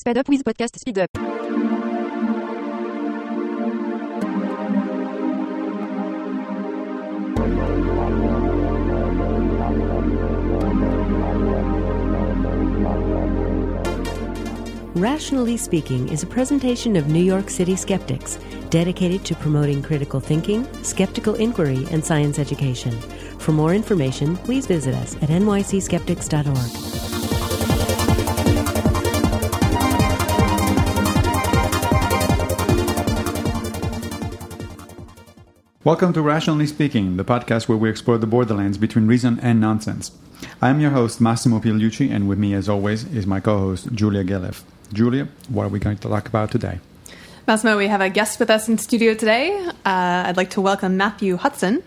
[0.00, 1.10] Speed up with podcast Speed up.
[14.96, 18.38] Rationally Speaking is a presentation of New York City skeptics
[18.70, 22.98] dedicated to promoting critical thinking, skeptical inquiry, and science education.
[23.38, 27.19] For more information, please visit us at nycskeptics.org.
[35.82, 40.12] Welcome to Rationally Speaking, the podcast where we explore the borderlands between reason and nonsense.
[40.60, 43.90] I am your host, Massimo Pigliucci, and with me, as always, is my co host,
[43.94, 44.62] Julia Galef.
[44.92, 46.80] Julia, what are we going to talk about today?
[47.46, 49.58] Massimo, we have a guest with us in studio today.
[49.86, 51.82] Uh, I'd like to welcome Matthew Hutson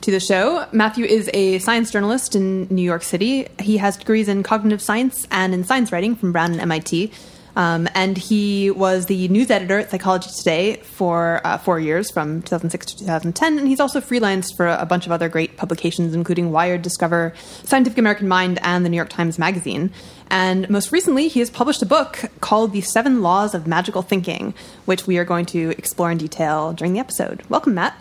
[0.00, 0.66] to the show.
[0.72, 3.48] Matthew is a science journalist in New York City.
[3.58, 7.12] He has degrees in cognitive science and in science writing from Brown and MIT.
[7.56, 12.42] Um, and he was the news editor at Psychology Today for uh, four years, from
[12.42, 13.58] 2006 to 2010.
[13.58, 17.32] And he's also freelanced for a bunch of other great publications, including Wired, Discover,
[17.64, 19.90] Scientific American Mind, and the New York Times Magazine.
[20.30, 24.54] And most recently, he has published a book called The Seven Laws of Magical Thinking,
[24.84, 27.42] which we are going to explore in detail during the episode.
[27.48, 27.96] Welcome, Matt.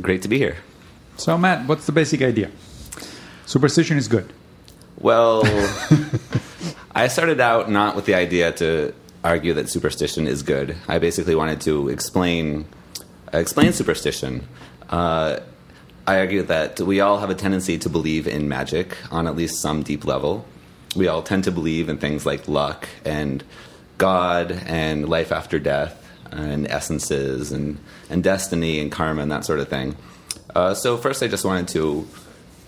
[0.00, 0.56] Great to be here.
[1.16, 2.50] So, Matt, what's the basic idea?
[3.46, 4.32] Superstition is good.
[4.98, 5.42] Well,
[6.94, 8.94] I started out not with the idea to
[9.26, 10.76] argue that superstition is good.
[10.88, 12.66] I basically wanted to explain
[13.32, 14.46] explain superstition.
[14.88, 15.40] Uh,
[16.06, 19.60] I argue that we all have a tendency to believe in magic on at least
[19.60, 20.46] some deep level.
[20.94, 23.42] We all tend to believe in things like luck and
[23.98, 29.58] God and life after death and essences and, and destiny and karma and that sort
[29.58, 29.96] of thing.
[30.54, 32.08] Uh, so, first, I just wanted to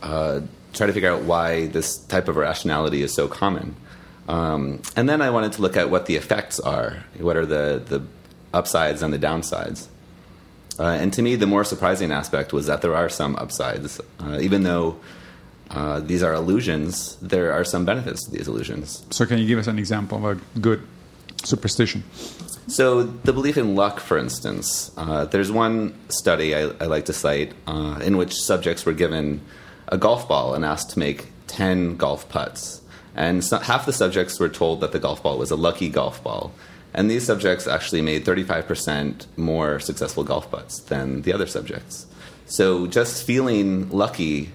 [0.03, 0.41] uh,
[0.75, 3.77] try to figure out why this type of rationality is so common.
[4.29, 7.05] Um, and then I wanted to look at what the effects are.
[7.19, 8.03] What are the, the
[8.53, 9.89] upsides and the downsides?
[10.79, 14.01] Uh, and to me, the more surprising aspect was that there are some upsides.
[14.21, 15.01] Uh, even though
[15.71, 19.05] uh, these are illusions, there are some benefits to these illusions.
[19.11, 20.87] So, can you give us an example of a good
[21.43, 22.05] superstition?
[22.69, 27.13] So, the belief in luck, for instance, uh, there's one study I, I like to
[27.13, 29.41] cite uh, in which subjects were given
[29.89, 32.83] a golf ball and asked to make 10 golf putts.
[33.15, 36.23] And so, half the subjects were told that the golf ball was a lucky golf
[36.23, 36.53] ball.
[36.95, 42.07] And these subjects actually made 35% more successful golf putts than the other subjects.
[42.47, 44.51] So, just feeling lucky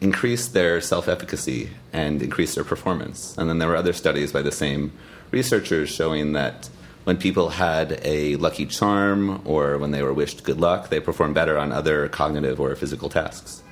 [0.00, 3.36] increased their self efficacy and increased their performance.
[3.38, 4.92] And then there were other studies by the same
[5.30, 6.68] researchers showing that
[7.04, 11.34] when people had a lucky charm or when they were wished good luck, they performed
[11.34, 13.62] better on other cognitive or physical tasks.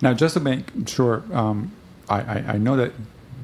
[0.00, 1.72] Now, just to make sure, um,
[2.08, 2.92] I, I, I, know that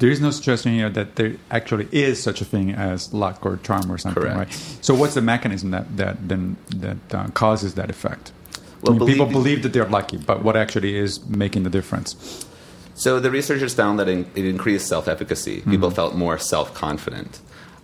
[0.01, 3.59] there is no suggestion here that there actually is such a thing as luck or
[3.59, 4.37] charm or something, Correct.
[4.37, 4.53] right?
[4.81, 8.33] So, what's the mechanism that that then that uh, causes that effect?
[8.83, 11.71] Well, I mean, people believe- believe that they're lucky, but what actually is making the
[11.71, 12.47] difference?
[12.95, 15.63] So the researchers found that it increased self-efficacy.
[15.63, 17.41] People felt more self-confident.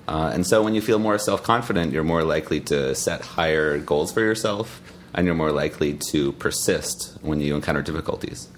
[0.07, 4.13] Uh, and so when you feel more self-confident, you're more likely to set higher goals
[4.13, 4.83] for yourself,
[5.15, 8.49] and you're more likely to persist when you encounter difficulties.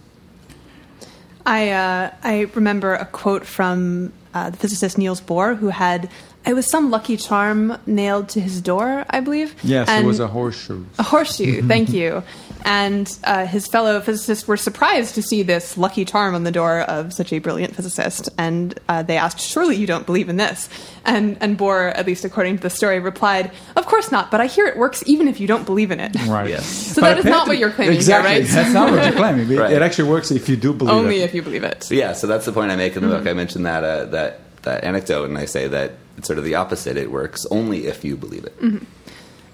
[1.48, 6.10] I uh, I remember a quote from uh, the physicist Niels Bohr, who had
[6.48, 9.54] it was some lucky charm nailed to his door, I believe.
[9.62, 10.84] Yes, it was a horseshoe.
[10.98, 11.62] a horseshoe.
[11.69, 12.22] thank you.
[12.64, 16.81] And uh, his fellow physicists were surprised to see this lucky charm on the door
[16.81, 20.69] of such a brilliant physicist, and uh, they asked, "Surely you don't believe in this?"
[21.04, 24.47] And and Bohr, at least according to the story, replied, "Of course not, but I
[24.47, 26.48] hear it works even if you don't believe in it." Right.
[26.48, 26.66] Yes.
[26.66, 28.41] So that is not what you're claiming here, exactly.
[28.41, 28.44] right?
[28.48, 29.48] That's not what you're claiming.
[29.50, 29.72] It, Right.
[29.72, 31.25] it actually works if you do believe Only it.
[31.25, 31.91] if you believe it.
[31.91, 33.26] Yeah, so that's the point I make in the book.
[33.26, 36.56] I mentioned that uh, that that anecdote, and I say that it's sort of the
[36.56, 36.97] opposite.
[36.97, 38.55] It works only if you believe it.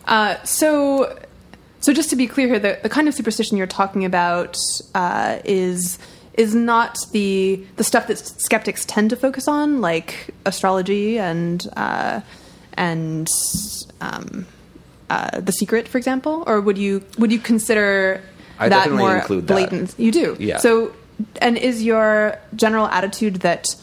[0.07, 1.17] Uh, so,
[1.81, 4.59] so just to be clear here, the, the kind of superstition you're talking about
[4.95, 5.99] uh, is
[6.35, 12.21] is not the the stuff that skeptics tend to focus on, like astrology and uh,
[12.75, 13.29] and
[14.01, 14.47] um,
[15.11, 16.43] uh, the secret, for example.
[16.47, 18.23] Or would you would you consider
[18.59, 19.55] I that more include that.
[19.55, 19.95] blatant?
[19.99, 20.59] You do, Yeah.
[20.59, 20.95] So,
[21.41, 23.77] and is your general attitude that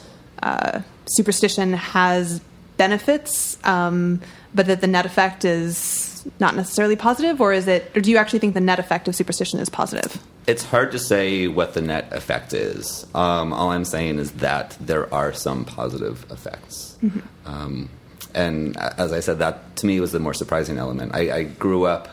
[0.44, 2.42] uh, superstition has
[2.86, 4.20] benefits, um,
[4.56, 7.92] but that the net effect is not necessarily positive, or is it?
[7.96, 10.18] Or do you actually think the net effect of superstition is positive?
[10.48, 13.06] It's hard to say what the net effect is.
[13.14, 16.98] Um, all I'm saying is that there are some positive effects.
[17.46, 17.90] Um,
[18.34, 21.14] and as I said, that to me was the more surprising element.
[21.14, 22.10] I, I grew up,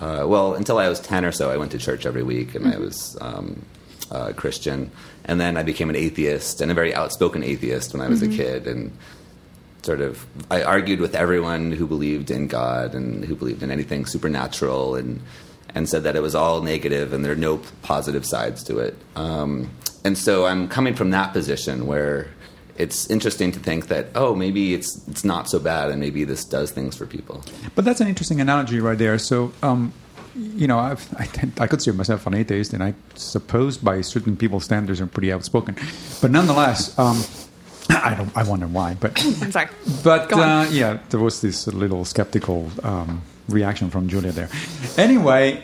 [0.00, 2.66] uh, well, until I was 10 or so, I went to church every week and
[2.74, 3.64] I was um,
[4.10, 4.90] uh, Christian.
[5.24, 8.28] And then I became an atheist and a very outspoken atheist when I was a
[8.28, 8.66] kid.
[8.66, 8.90] And
[9.86, 14.04] sort of I argued with everyone who believed in God and who believed in anything
[14.04, 15.22] supernatural and
[15.74, 18.96] and said that it was all negative and there are no positive sides to it.
[19.14, 19.70] Um,
[20.04, 22.28] and so I'm coming from that position where
[22.76, 26.44] it's interesting to think that oh maybe it's it's not so bad and maybe this
[26.44, 27.42] does things for people.
[27.74, 29.18] But that's an interesting analogy right there.
[29.18, 29.52] So.
[29.62, 29.94] Um,
[30.36, 31.26] you know, I've, I,
[31.64, 35.76] I consider myself an atheist, and I suppose by certain people's standards, I'm pretty outspoken.
[36.20, 37.24] But nonetheless, um,
[37.90, 38.36] I don't.
[38.36, 39.68] I wonder why, but I'm sorry.
[40.02, 44.48] But uh, yeah, there was this little skeptical um, reaction from Julia there.
[44.96, 45.62] Anyway,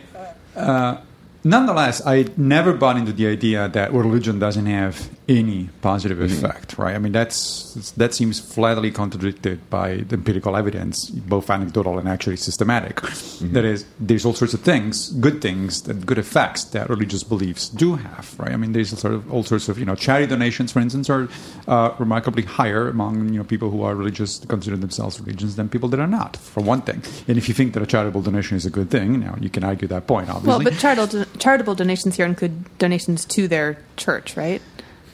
[0.56, 0.98] uh,
[1.44, 6.44] nonetheless, I never bought into the idea that religion doesn't have any positive Mm-hmm.
[6.44, 6.94] effect, right?
[6.94, 12.36] I mean, that's that seems flatly contradicted by the empirical evidence, both anecdotal and actually
[12.36, 12.96] systematic.
[12.96, 13.52] Mm-hmm.
[13.54, 17.68] That is, there's all sorts of things, good things, that good effects that religious beliefs
[17.70, 18.52] do have, right?
[18.52, 21.28] I mean, there's sort of all sorts of you know charity donations, for instance, are
[21.66, 25.88] uh, remarkably higher among you know people who are religious, consider themselves religious than people
[25.88, 27.02] that are not, for one thing.
[27.26, 29.50] And if you think that a charitable donation is a good thing, you now you
[29.50, 30.48] can argue that point, obviously.
[30.48, 34.62] Well, but charitable charitable donations here include donations to their church, right?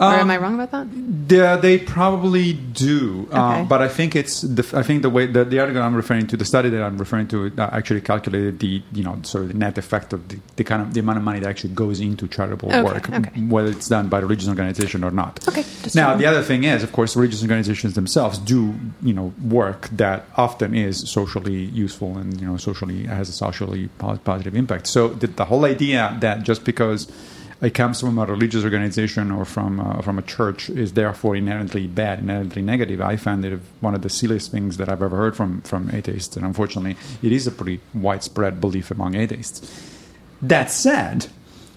[0.01, 0.87] Or am I wrong about that?
[1.29, 3.65] Yeah, they probably do, uh, Okay.
[3.69, 6.37] but I think it's the, I think the way the, the article I'm referring to,
[6.37, 9.55] the study that I'm referring to, uh, actually calculated the you know sort of the
[9.59, 12.29] net effect of the, the kind of the amount of money that actually goes into
[12.29, 13.41] charitable Okay, work, okay.
[13.43, 15.47] whether it's done by a religious organization or not.
[15.49, 15.65] Okay,
[15.95, 20.25] Now the other thing is, of course, religious organizations themselves do you know work that
[20.37, 24.87] often is socially useful and you know socially has a socially positive impact.
[24.87, 27.11] So the, the whole idea that just because
[27.61, 31.87] it comes from a religious organization or from uh, from a church is therefore inherently
[31.87, 33.01] bad, inherently negative.
[33.01, 36.37] I find it one of the silliest things that I've ever heard from from atheists,
[36.37, 39.61] and unfortunately, it is a pretty widespread belief among atheists.
[40.41, 41.27] That said,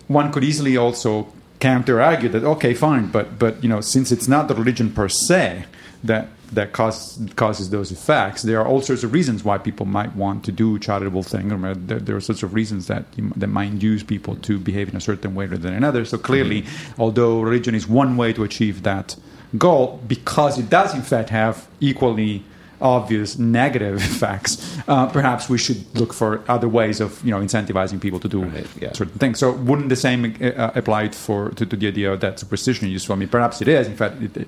[0.07, 4.27] one could easily also counter argue that okay, fine, but but you know, since it's
[4.27, 5.65] not the religion per se
[6.03, 10.15] that that causes causes those effects, there are all sorts of reasons why people might
[10.15, 13.05] want to do charitable things, or there, there are sorts of reasons that
[13.35, 16.03] that might induce people to behave in a certain way rather than another.
[16.05, 16.65] So clearly,
[16.97, 19.15] although religion is one way to achieve that
[19.57, 22.43] goal, because it does in fact have equally
[22.81, 27.99] obvious negative effects, uh, perhaps we should look for other ways of you know incentivizing
[28.01, 28.91] people to do Right, yeah.
[28.93, 29.39] certain things.
[29.39, 33.13] So wouldn't the same uh, apply for to, to the idea that superstition is useful?
[33.15, 33.87] I mean, perhaps it is.
[33.87, 34.47] In fact, it, it,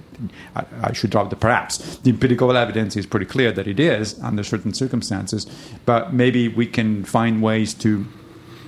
[0.56, 1.98] I, I should drop the perhaps.
[1.98, 5.46] The empirical evidence is pretty clear that it is under certain circumstances,
[5.86, 8.06] but maybe we can find ways to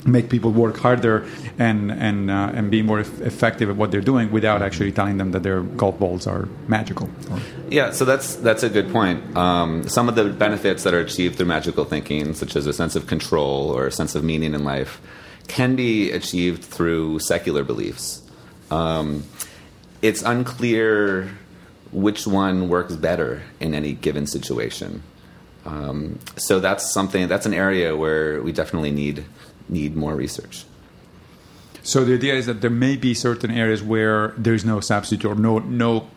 [0.06, 1.26] make people work harder
[1.58, 5.18] and and uh, and be more eff- effective at what they're doing without actually telling
[5.18, 7.10] them that their golf balls are magical.
[7.32, 9.36] Or, Yeah, so that's that's a good point.
[9.36, 12.96] Um, some of the benefits that are achieved through magical thinking, such as a sense
[12.96, 15.02] of control or a sense of meaning in life,
[15.48, 18.22] can be achieved through secular beliefs.
[18.72, 19.24] Um,
[20.02, 21.32] it's unclear
[21.92, 25.02] which one works better in any given situation.
[25.66, 29.26] Um, so that's something that's an area where we definitely need
[29.70, 30.66] need more research.
[31.84, 35.28] So the idea is that there may be certain areas where there is no substitute
[35.30, 36.08] or no no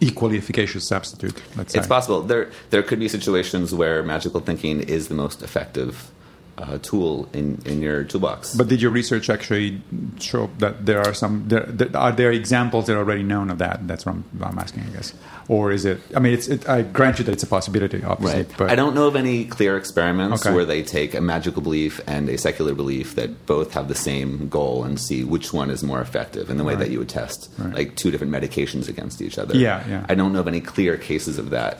[0.00, 1.42] equally efficacious substitute.
[1.56, 2.22] Let's say It's possible.
[2.22, 6.10] There there could be situations where magical thinking is the most effective
[6.58, 8.54] uh, tool in, in your toolbox.
[8.54, 9.80] But did your research actually
[10.20, 11.48] show that there are some?
[11.48, 13.86] There, there, are there examples that are already known of that?
[13.86, 15.14] That's what I'm, I'm asking, I guess.
[15.48, 16.00] Or is it?
[16.14, 16.48] I mean, it's.
[16.48, 18.42] It, I grant you that it's a possibility, obviously.
[18.42, 18.54] Right.
[18.58, 20.54] But I don't know of any clear experiments Okay.
[20.54, 24.48] where they take a magical belief and a secular belief that both have the same
[24.48, 26.80] goal and see which one is more effective in the way Right.
[26.80, 27.74] that you would test Right.
[27.74, 29.56] like two different medications against each other.
[29.56, 30.04] Yeah, yeah.
[30.08, 31.78] I don't know of any clear cases of that.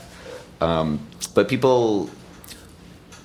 [0.61, 0.99] Um,
[1.35, 2.09] but people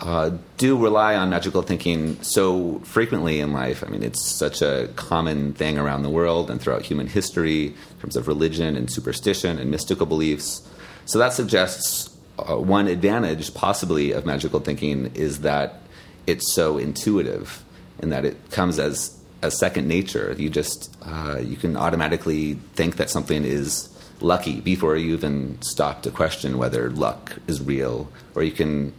[0.05, 3.83] uh, do rely on magical thinking so frequently in life.
[3.83, 8.01] I mean, it's such a common thing around the world and throughout human history in
[8.01, 10.63] terms of religion and superstition and mystical beliefs.
[11.07, 15.81] So that suggests uh, one advantage, possibly, of magical thinking is that
[16.27, 17.65] it's so intuitive
[18.01, 20.35] and that it comes as a second nature.
[20.37, 23.89] You just uh, you can automatically think that something is
[24.21, 28.93] lucky before you even stop to question whether luck is real, or you can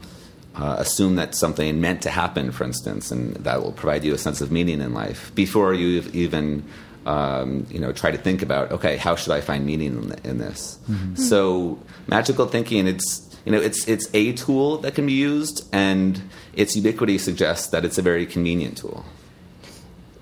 [0.55, 4.17] uh, assume that something meant to happen, for instance, and that will provide you a
[4.17, 6.63] sense of meaning in life before you even
[7.05, 10.37] um, you know try to think about okay, how should I find meaning in, in
[10.37, 10.79] this?
[11.15, 16.21] So magical thinking, it's you know it's it's a tool that can be used, and
[16.53, 19.05] its ubiquity suggests that it's a very convenient tool.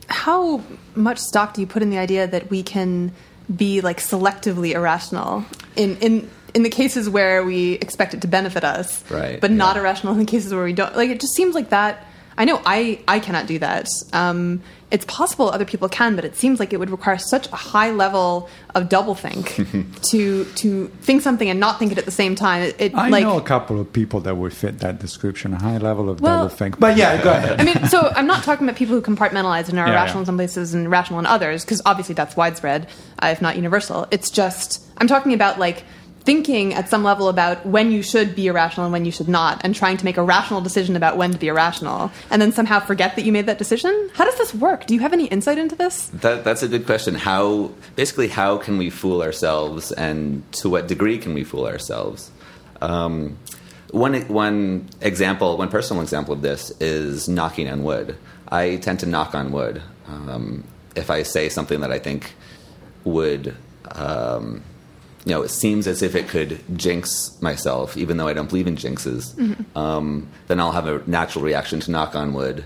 [0.07, 0.61] How
[0.95, 3.11] much stock do you put in the idea that we can
[3.55, 8.63] be like selectively irrational in in in the cases where we expect it to benefit
[8.63, 9.81] us, Right, but not yeah.
[9.81, 10.95] irrational in the cases where we don't?
[10.95, 12.05] Like it just seems like that.
[12.35, 13.87] I know I, I cannot do that.
[14.11, 17.55] Um, it's possible other people can, but it seems like it would require such a
[17.55, 22.33] high level of doublethink to to think something and not think it at the same
[22.35, 22.63] time.
[22.63, 25.59] It, it I like know a couple of people that would fit that description, a
[25.61, 26.79] high level of Well- double think.
[26.79, 27.61] But yeah, go ahead.
[27.61, 30.21] I mean, so I'm not talking about people who compartmentalize and are Yeah, rational yeah.
[30.21, 32.87] in some places and rational in others, because obviously that's widespread,
[33.21, 34.07] uh, if not universal.
[34.09, 35.83] It's just I'm talking about like
[36.25, 39.61] thinking at some level about when you should be irrational and when you should not,
[39.63, 42.79] and trying to make a rational decision about when to be irrational, and then somehow
[42.79, 44.09] forget that you made that decision.
[44.13, 44.85] How does this work?
[44.85, 46.07] Do you have any insight into this?
[46.21, 47.15] That, that's a good question.
[47.15, 52.31] How basically how can we fool ourselves, and to what degree can we fool ourselves?
[52.81, 53.37] Um,
[53.91, 58.17] one one example, one personal example of this is knocking on wood.
[58.47, 60.63] I tend to knock on wood um,
[60.95, 62.33] if I say something that I think
[63.03, 63.55] would.
[63.91, 64.63] Um,
[65.25, 68.67] you know, it seems as if it could jinx myself, even though I don't believe
[68.67, 69.35] in jinxes.
[69.75, 72.65] Um, then I'll have a natural reaction to knock on wood,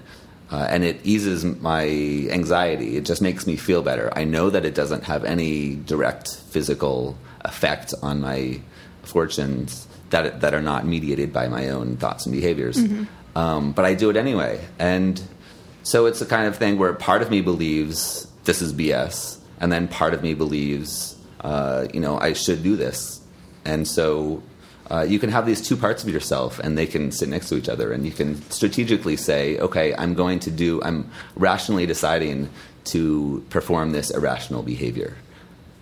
[0.51, 1.83] uh, and it eases my
[2.31, 2.97] anxiety.
[2.97, 4.11] It just makes me feel better.
[4.15, 8.59] I know that it doesn't have any direct physical effect on my
[9.03, 12.77] fortunes that that are not mediated by my own thoughts and behaviors.
[13.35, 15.21] Um, but I do it anyway, and
[15.83, 19.71] so it's the kind of thing where part of me believes this is BS, and
[19.71, 23.21] then part of me believes, uh, you know, I should do this.
[23.65, 24.41] And so
[24.89, 27.57] uh, you can have these two parts of yourself, and they can sit next to
[27.57, 32.49] each other, and you can strategically say, okay, I'm going to do, I'm rationally deciding
[32.85, 35.17] to perform this irrational behavior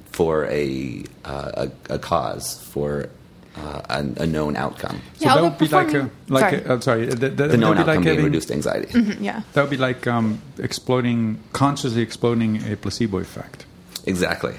[0.08, 3.10] for a, uh, a, a cause, for
[3.58, 5.02] uh, a, a known outcome.
[5.18, 6.64] So Yeah, that would be like a, like sorry.
[6.64, 9.00] A, uh, sorry, that, that, The that known be outcome like being having, reduced anxiety.
[9.20, 9.44] Yeah.
[9.54, 13.66] that would be like um, exploding, consciously exploding a placebo effect.
[14.06, 14.56] Exactly.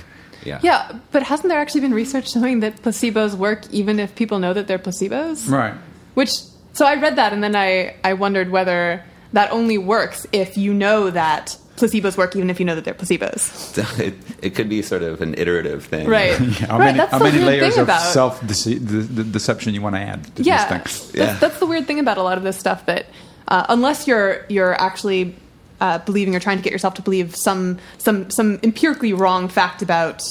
[0.46, 0.60] Yeah.
[0.62, 4.52] Yeah, but hasn't there actually been research showing that placebos work even if people know
[4.52, 5.50] that they're placebos?
[5.50, 5.74] Right.
[6.14, 6.30] Which
[6.72, 10.72] so I read that and then I I wondered whether that only works if you
[10.72, 14.00] know that placebos work even if you know that they're placebos.
[14.00, 16.08] it, it could be sort of an iterative thing.
[16.08, 16.38] Right.
[16.46, 18.86] Yeah, how right, many, that's how the many weird layers thing of about self dece-
[18.86, 21.20] the, the deception you want to add to yeah, this that's, thing?
[21.20, 21.36] Yeah.
[21.38, 23.06] that's the weird thing about a lot of this stuff that
[23.48, 25.36] uh, unless you're you're actually
[25.80, 29.82] uh, believing or trying to get yourself to believe some some some empirically wrong fact
[29.82, 30.22] about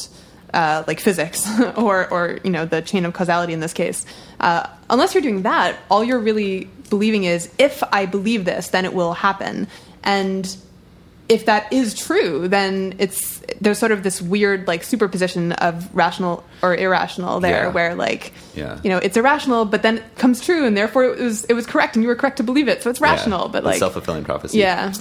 [0.54, 4.06] uh, like physics or or you know the chain of causality in this case,
[4.40, 8.86] uh, unless you're doing that, all you're really believing is if I believe this, then
[8.86, 9.68] it will happen,
[10.04, 10.56] and
[11.28, 16.44] if that is true, then it's there's sort of this weird like superposition of rational
[16.62, 17.72] or irrational there, Yeah.
[17.72, 18.80] where like Yeah.
[18.84, 21.66] you know it's irrational, but then it comes true, and therefore it was it was
[21.66, 23.46] correct, and you were correct to believe it, so it's rational.
[23.48, 24.60] Yeah, but like self-fulfilling prophecy.
[24.60, 24.94] yeah,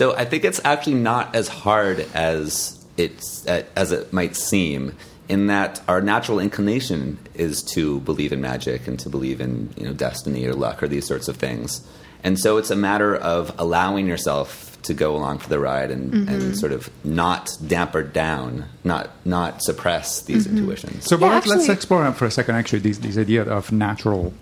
[0.00, 4.94] So I think it's actually not as hard as it's uh, as it might seem.
[5.28, 9.84] In that our natural inclination is to believe in magic and to believe in you
[9.84, 11.86] know destiny or luck or these sorts of things,
[12.24, 16.04] and so it's a matter of allowing yourself to go along for the ride and,
[16.14, 16.28] Mm-hmm.
[16.34, 20.56] and sort of not damper down, not not suppress these Mm-hmm.
[20.58, 21.04] intuitions.
[21.04, 24.32] So, but Yeah, let's, let's explore for a second actually this, this idea of natural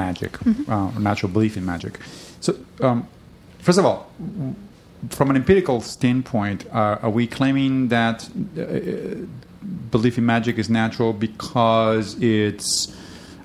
[0.00, 0.72] magic, Mm-hmm.
[0.72, 1.98] uh, natural belief in magic.
[2.40, 3.06] So, um,
[3.62, 4.10] first of all,
[5.10, 8.28] from an empirical standpoint, uh, are we claiming that
[8.58, 9.26] uh,
[9.90, 12.94] belief in magic is natural because it's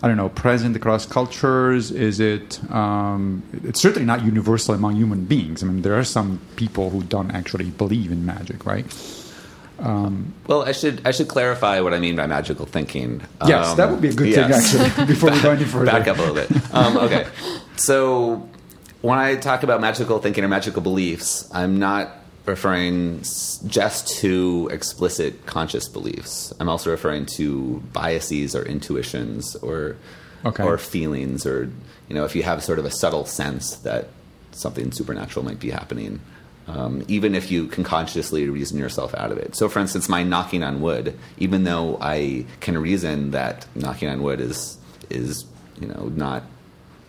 [0.03, 1.89] I don't know, present across cultures?
[1.89, 2.59] Is it?
[2.71, 5.63] Um, it's certainly not universal among human beings.
[5.63, 8.85] I mean, there are some people who don't actually believe in magic, right?
[9.79, 13.21] Well, I should I should clarify what I mean by magical thinking.
[13.47, 14.71] Yes, Um, that would be a good yes.
[14.71, 15.05] thing actually.
[15.13, 16.49] Before we go any further, back up a little bit.
[16.73, 17.25] Um, okay,
[17.75, 18.47] so
[19.01, 22.09] when I talk about magical thinking or magical beliefs, I'm not
[22.45, 23.19] referring
[23.67, 26.53] just to explicit conscious beliefs.
[26.59, 29.97] I'm also referring to biases or intuitions or
[30.45, 30.63] Okay.
[30.63, 31.69] or feelings or
[32.07, 34.07] you know if you have sort of a subtle sense that
[34.51, 36.19] something supernatural might be happening.
[36.67, 39.55] Um, even if you can consciously reason yourself out of it.
[39.55, 44.21] So, for instance, my knocking on wood, even though I can reason that knocking on
[44.21, 44.77] wood is
[45.09, 45.45] is
[45.81, 46.43] you know not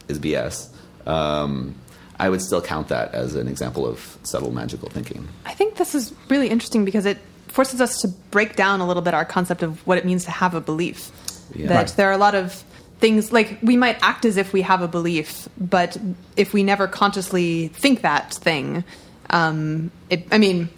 [0.09, 0.69] is BS,
[1.09, 1.75] um,
[2.21, 5.29] I would still count that as an example of subtle magical thinking.
[5.47, 9.03] I think this is really interesting because it forces us to break down a little
[9.03, 11.11] bit our concept of what it means to have a belief.
[11.55, 11.69] Yeah.
[11.69, 11.89] That Right.
[11.97, 12.63] there are a lot of
[13.01, 15.97] things like we might act as if we have a belief, but
[16.37, 18.85] if we never consciously think that thing,
[19.31, 20.69] um, it, I mean,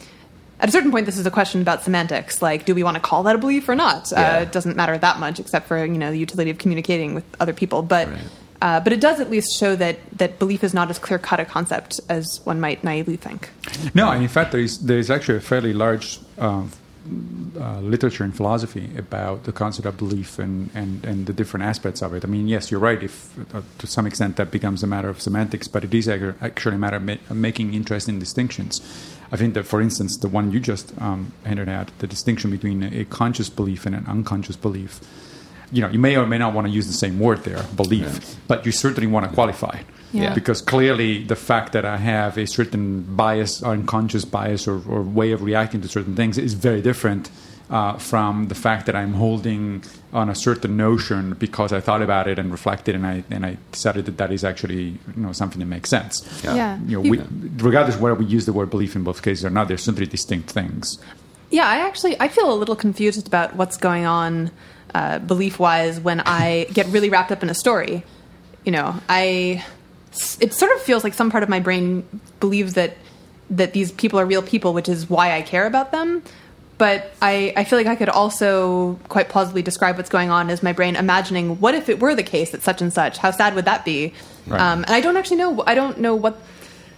[0.61, 2.43] at a certain point, this is a question about semantics.
[2.43, 4.11] Like, do we want to call that a belief or not?
[4.13, 4.37] Yeah.
[4.37, 7.25] Uh, it doesn't matter that much, except for you know the utility of communicating with
[7.41, 7.81] other people.
[7.83, 8.19] But Right.
[8.63, 11.41] Uh, but it does at least show that that belief is not as clear cut
[11.41, 13.51] a concept as one might naively think.
[13.95, 16.65] No, and in fact, there is there is actually a fairly large uh,
[17.59, 22.03] uh, literature and philosophy about the concept of belief and, and, and the different aspects
[22.03, 22.25] of it.
[22.25, 23.03] I mean, yes, you're right.
[23.03, 26.75] If uh, to some extent that becomes a matter of semantics, but it is actually
[26.75, 28.83] a matter of ma- making interesting distinctions.
[29.33, 32.83] I think that, for instance, the one you just um, hinted at, the distinction between
[32.83, 35.01] a conscious belief and an unconscious belief.
[35.73, 38.03] You know, you may or may not want to use the same word there, belief,
[38.03, 38.35] yeah.
[38.49, 39.87] but you certainly want to qualify it.
[40.13, 40.35] Yeah.
[40.35, 45.31] Because clearly, the fact that I have a certain bias, unconscious bias, or, or way
[45.31, 47.31] of reacting to certain things is very different
[47.71, 52.27] uh, from the fact that I'm holding on a certain notion because I thought about
[52.27, 55.61] it and reflected, and I and I decided that that is actually you know something
[55.61, 56.29] that makes sense.
[56.43, 56.55] Yeah.
[56.57, 56.79] yeah.
[56.87, 57.21] You know, we,
[57.63, 60.51] regardless whether we use the word belief in both cases or not, they're simply distinct
[60.51, 60.99] things.
[61.51, 64.51] Yeah, I actually I feel a little confused about what's going on
[64.95, 68.05] uh, belief wise when I get really wrapped up in a story.
[68.65, 69.65] You know, I
[70.41, 72.05] it sort of feels like some part of my brain
[72.41, 72.97] believes that
[73.51, 76.23] that these people are real people, which is why I care about them.
[76.79, 80.63] But I, I feel like I could also quite plausibly describe what's going on as
[80.63, 83.19] my brain imagining what if it were the case that such and such?
[83.19, 84.15] How sad would that be?
[84.47, 84.61] Right.
[84.61, 85.63] Um, and I don't actually know.
[85.67, 86.41] I don't know what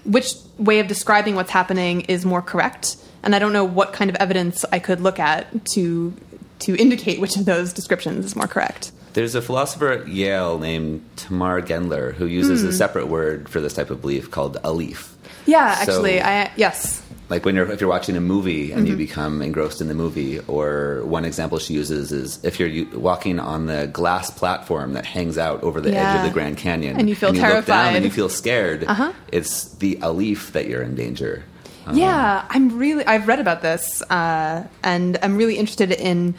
[0.05, 4.09] which way of describing what's happening is more correct, and I don't know what kind
[4.09, 6.15] of evidence I could look at to
[6.63, 8.93] to indicate which of those descriptions is more correct.
[9.13, 12.65] There's a philosopher at Yale named Tamar Gendler who uses mm.
[12.65, 12.77] a hmm.
[12.77, 15.13] separate word for this type of belief called alief.
[15.45, 17.03] Yeah, actually, I yes.
[17.29, 18.91] Like when you're if you're watching a movie and mm-hmm.
[18.91, 23.41] you become engrossed in the movie, or one example she uses is if you're walking
[23.41, 26.11] on the glass platform that hangs out over the yeah.
[26.11, 28.11] edge of the Grand Canyon, and you feel and you terrified, look down and you
[28.11, 28.85] feel scared.
[28.85, 29.13] Uh-huh.
[29.29, 31.43] It's the alief that you're in danger.
[31.87, 33.05] Um, yeah, I'm really.
[33.07, 36.35] I've read about this, uh, and I'm really interested in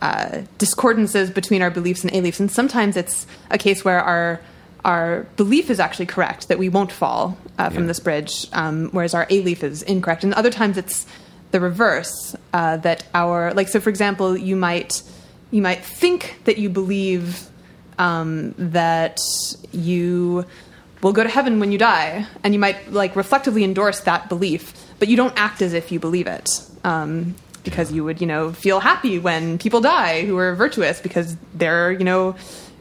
[0.00, 2.40] uh, discordances between our beliefs and aliefs.
[2.40, 4.40] And sometimes it's a case where our
[4.84, 7.88] our belief is actually correct that we won't fall uh, from yeah.
[7.88, 10.24] this bridge, um, whereas our alief is incorrect.
[10.24, 11.06] And other times it's
[11.50, 13.68] the reverse uh, that our like.
[13.68, 15.02] So, for example, you might
[15.50, 17.48] you might think that you believe
[17.98, 19.18] um, that
[19.72, 20.44] you
[21.02, 24.72] will go to heaven when you die, and you might like reflectively endorse that belief,
[24.98, 26.48] but you don't act as if you believe it.
[26.84, 31.36] Um, because you would, you know, feel happy when people die who are virtuous because
[31.54, 32.34] they're, you know,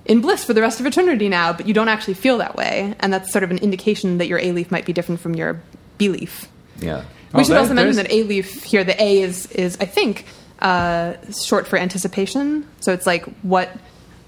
[0.06, 2.96] in bliss for the rest of eternity now, but you don't actually feel that way.
[3.00, 5.62] And that's sort of an indication that your alief might be different from your
[5.98, 6.48] belief.
[6.80, 7.04] Yeah.
[7.34, 10.26] We oh, should also mention that alief here, the A is, is I think,
[10.60, 12.68] uh, short for anticipation.
[12.80, 13.70] So it's like what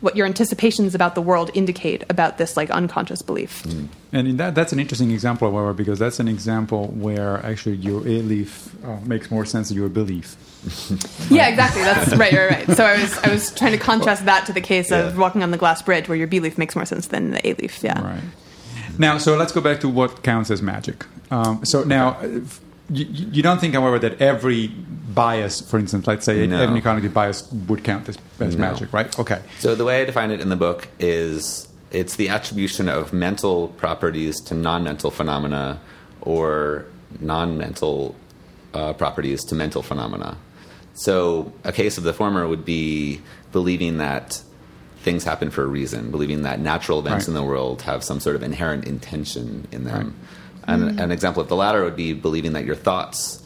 [0.02, 3.64] what your anticipations about the world indicate about this like unconscious belief.
[3.64, 3.88] Mm.
[4.12, 8.74] And that, that's an interesting example, however, because that's an example where actually your alief
[8.84, 10.38] uh, makes more sense than your belief.
[11.30, 11.84] yeah, exactly.
[11.84, 12.78] That's right, right, right.
[12.78, 15.08] So I was I was trying to contrast that to the case yeah.
[15.08, 17.40] of walking on the glass bridge, where your b belief makes more sense than the
[17.40, 17.82] alief.
[17.84, 18.02] Yeah.
[18.02, 18.24] Right.
[18.98, 21.06] Now, so let's go back to what counts as magic.
[21.32, 22.18] Um, so now.
[22.90, 26.62] You, you, don't think, however, that every bias, for instance, let's say no.
[26.62, 28.62] every cognitive bias would count as, as no.
[28.62, 29.18] magic, right?
[29.20, 29.42] Okay.
[29.60, 33.70] So the way I define it in the book is it's the attribution of mental
[33.70, 35.80] properties to non-mental phenomena
[36.22, 36.86] or
[37.20, 38.16] non-mental
[38.74, 40.38] uh, properties to mental phenomena.
[40.94, 43.22] So a case of the former would be
[43.52, 44.42] believing that
[45.02, 47.30] things happen for a reason, believing that natural events right.
[47.30, 50.08] in the world have some sort of inherent intention in them.
[50.08, 50.30] Right.
[50.70, 51.00] And mm-hmm.
[51.00, 53.44] an example of the latter would be believing that your thoughts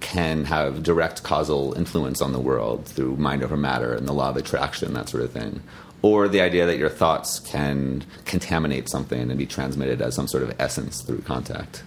[0.00, 4.28] can have direct causal influence on the world through mind over matter and the law
[4.28, 5.62] of attraction, that sort of thing.
[6.02, 10.42] Or the idea that your thoughts can contaminate something and be transmitted as some sort
[10.42, 11.82] of essence through contact.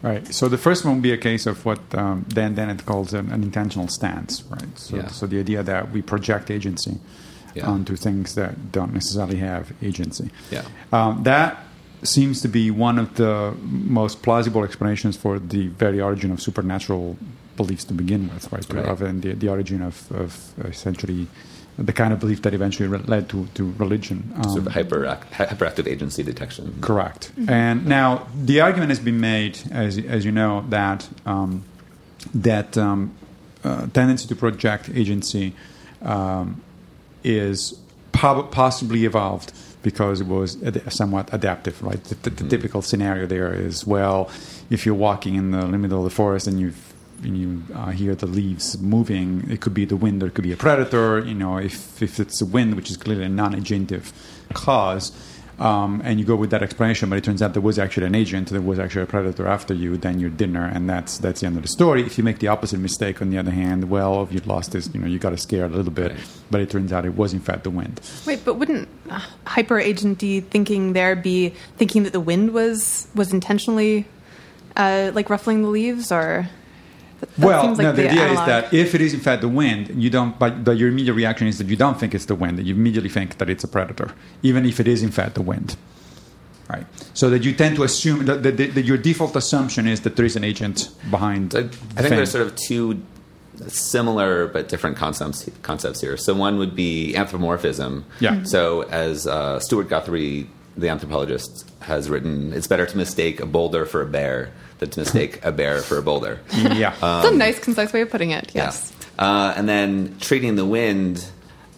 [0.00, 0.26] Right.
[0.32, 3.30] So the first one would be a case of what um, Dan Dennett calls an,
[3.30, 4.78] an, intentional stance, right?
[4.78, 5.08] So, yeah.
[5.08, 6.98] so the idea that we project agency
[7.54, 7.66] yeah.
[7.66, 10.30] onto things that don't necessarily have agency.
[10.50, 10.64] Yeah.
[10.92, 11.62] Um, that
[12.02, 17.16] seems to be one of the most plausible explanations for the very origin of supernatural
[17.56, 18.72] beliefs to begin with, right?
[18.72, 18.86] right.
[18.86, 21.26] Of, and the, the origin of, of essentially
[21.76, 24.32] the kind of belief that eventually led to, to religion.
[24.36, 26.76] Um, sort of hyper, hyperactive agency detection.
[26.80, 27.32] Correct.
[27.32, 27.50] Mm-hmm.
[27.50, 31.60] And now the argument has been made, as, as you know, that that
[32.34, 33.14] that um,
[33.64, 35.54] uh, tendency to project agency
[36.02, 36.62] um,
[37.24, 37.78] is
[38.12, 42.02] possibly evolved because it was somewhat adaptive, right?
[42.04, 42.48] The, the, the mm-hmm.
[42.48, 44.30] typical scenario there is well,
[44.70, 46.72] if you're walking in the middle of the forest and you
[47.22, 50.52] you uh, hear the leaves moving, it could be the wind or it could be
[50.52, 51.18] a predator.
[51.24, 54.12] You know, if if it's the wind, which is clearly a non-agentive
[54.54, 55.12] cause,
[55.60, 58.14] um, and you go with that explanation, but it turns out there was actually an
[58.14, 61.46] agent, there was actually a predator after you, then you're dinner, and that's that's the
[61.46, 62.02] end of the story.
[62.02, 64.88] If you make the opposite mistake, on the other hand, well, if you lost this,
[64.94, 66.20] you know, you got scared a little bit, right.
[66.50, 68.00] but it turns out it was in fact the wind.
[68.26, 73.32] Wait, but wouldn't uh, hyper agenty thinking there be thinking that the wind was was
[73.32, 74.06] intentionally
[74.76, 76.48] uh, like ruffling the leaves, or?
[77.20, 78.40] That well, seems like no, the, idea analog.
[78.40, 80.38] is that if it is in fact the wind, you don't.
[80.38, 82.58] But, but your immediate reaction is that you don't think it's the wind.
[82.58, 85.42] That you immediately think that it's a predator, even if it is in fact the
[85.42, 85.76] wind.
[86.68, 86.86] Right.
[87.14, 90.24] So that you tend to assume that, that, that your default assumption is that there
[90.24, 91.54] is an agent behind.
[91.54, 92.10] I, I think thing.
[92.10, 93.02] there's sort of two
[93.66, 96.16] similar but different concepts concepts here.
[96.16, 98.04] So one would be anthropomorphism.
[98.20, 98.36] Yeah.
[98.36, 98.48] Mhm.
[98.48, 103.84] So as uh, Stewart Guthrie, the anthropologist, has written, it's better to mistake a boulder
[103.84, 106.40] for a bear than to mistake a bear for a boulder.
[106.52, 106.94] yeah.
[107.00, 108.50] That's a nice, concise way of putting it.
[108.54, 108.92] Yes.
[109.18, 109.24] Yeah.
[109.24, 111.24] Uh, and then treating the wind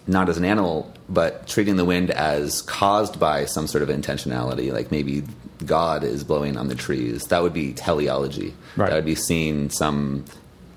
[0.06, 4.72] not as an animal, but treating the wind as caused by some sort of intentionality,
[4.72, 5.22] like maybe
[5.64, 7.26] God is blowing on the trees.
[7.26, 8.54] That would be teleology.
[8.76, 8.88] Right.
[8.88, 10.24] That would be seeing some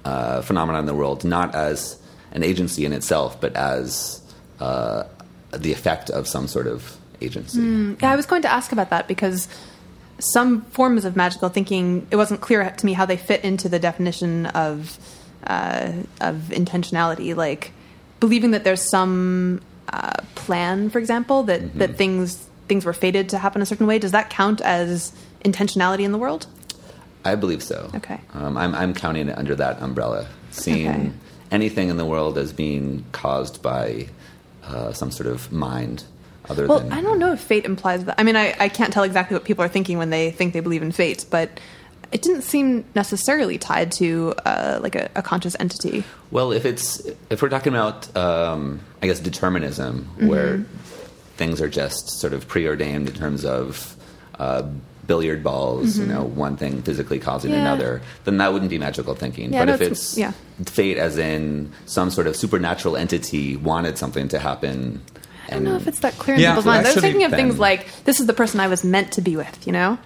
[0.03, 1.99] uh, phenomenon in the world not as
[2.31, 4.21] an agency in itself, but as
[4.59, 5.03] uh,
[5.51, 7.61] the effect of some sort of agency.
[8.01, 9.47] Yeah, I was going to ask about that because
[10.19, 13.80] some forms of magical thinking, it wasn't clear to me how they fit into the
[13.80, 14.97] definition of
[15.45, 17.36] uh, of intentionality.
[17.36, 17.71] Like
[18.19, 23.38] believing that there's some uh, plan, for example, that that things things were fated to
[23.38, 23.99] happen a certain way.
[23.99, 25.12] Does that count as
[25.43, 26.47] intentionality in the world?
[27.23, 27.89] I believe so.
[27.95, 28.19] Okay.
[28.34, 31.12] Um, I'm, I'm counting it under that umbrella, seeing Okay.
[31.51, 34.08] anything in the world as being caused by
[34.63, 36.04] uh, some sort of mind
[36.49, 36.91] other Well, than.
[36.91, 38.15] I don't know if fate implies that.
[38.19, 40.60] I mean, I, I can't tell exactly what people are thinking when they think they
[40.60, 41.60] believe in fate, but
[42.12, 46.03] it didn't seem necessarily tied to uh, like a, a conscious entity.
[46.31, 50.63] Well, if it's if we're talking about, um, I guess, determinism, where
[51.38, 53.95] things are just sort of preordained in terms of
[54.39, 54.63] uh,
[55.08, 57.60] billiard balls, you know, one thing physically causing Yeah.
[57.62, 59.51] another, then that wouldn't be magical thinking.
[59.53, 60.31] Yeah, but no, if it's- it's yeah.
[60.65, 65.01] fate, as in some sort of supernatural entity wanted something to happen,
[65.47, 66.88] I don't know if it's that clear in Yeah, people's minds.
[66.89, 69.36] I was thinking of things like, "This is the person I was meant to be
[69.36, 69.97] with." You know,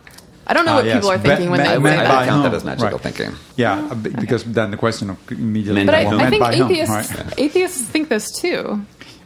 [0.47, 0.95] I don't know Ah, what yes.
[0.95, 2.15] people are Be- thinking when they I say would, meant I that.
[2.15, 3.01] by count that as magical Right.
[3.01, 3.35] thinking.
[3.55, 5.85] yeah, uh, b- because then the question of immediately.
[5.85, 6.05] But By I.
[6.05, 7.33] I meant think by whom, atheists right?
[7.37, 8.81] atheists think this too.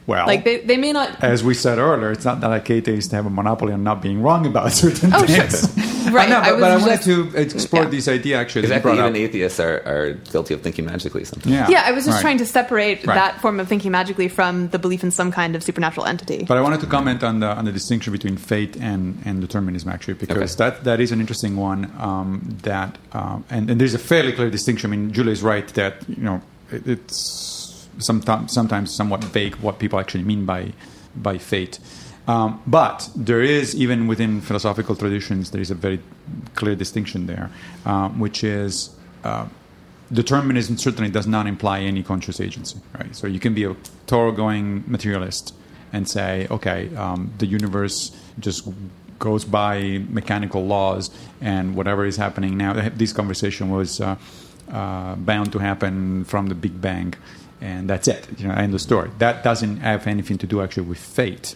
[0.05, 1.23] Well, Like they, they may not.
[1.23, 4.21] as we said earlier, it's not that like atheists have a monopoly on not being
[4.21, 5.47] wrong about certain Oh, sure.
[6.03, 6.13] things.
[6.15, 7.89] Right, I know, I but, but I wanted to explore yeah.
[7.89, 8.61] this idea actually.
[8.67, 8.93] that Exactly.
[8.93, 9.15] Even up.
[9.15, 11.53] atheists are, are guilty of thinking magically sometimes.
[11.53, 12.21] Yeah, Yeah, I was just right.
[12.21, 13.15] trying to separate Right.
[13.15, 16.43] that form of thinking magically from the belief in some kind of supernatural entity.
[16.47, 19.89] But I wanted to comment on the on the distinction between fate and, and determinism
[19.89, 20.69] actually because Okay.
[20.69, 21.91] that, that is an interesting one.
[21.99, 24.91] Um, that um, and, and there's a fairly clear distinction.
[24.91, 29.79] I mean, Julia is right that you know it, it's sometimes sometimes somewhat vague what
[29.79, 30.73] people actually mean by
[31.15, 31.79] by fate.
[32.27, 35.99] Um, but there is even within philosophical traditions there is a very
[36.55, 37.49] clear distinction there,
[37.85, 38.95] um, which is.
[39.23, 39.47] Uh,
[40.11, 43.15] determinism certainly does not imply any conscious agency, right?
[43.15, 43.73] So you can be a
[44.05, 45.55] thoroughgoing materialist
[45.91, 48.67] and say, okay, um, the universe just
[49.19, 51.09] goes by mechanical laws,
[51.39, 54.15] and whatever is happening now, this conversation was uh,
[54.71, 57.13] uh, bound to happen from the Big Bang.
[57.63, 58.27] And that's it.
[58.37, 59.09] You know, end of story.
[59.19, 61.55] That doesn't have anything to do actually with fate.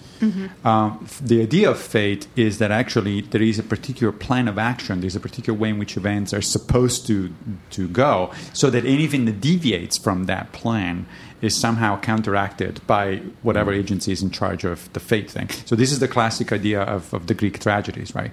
[0.63, 5.01] Um, the idea of fate is that actually there is a particular plan of action.
[5.01, 7.33] There's a particular way in which events are supposed to
[7.71, 11.05] to go, so that anything that deviates from that plan
[11.41, 15.49] is somehow counteracted by whatever agency is in charge of the fate thing.
[15.65, 18.31] So this is the classic idea of, of the Greek tragedies, right?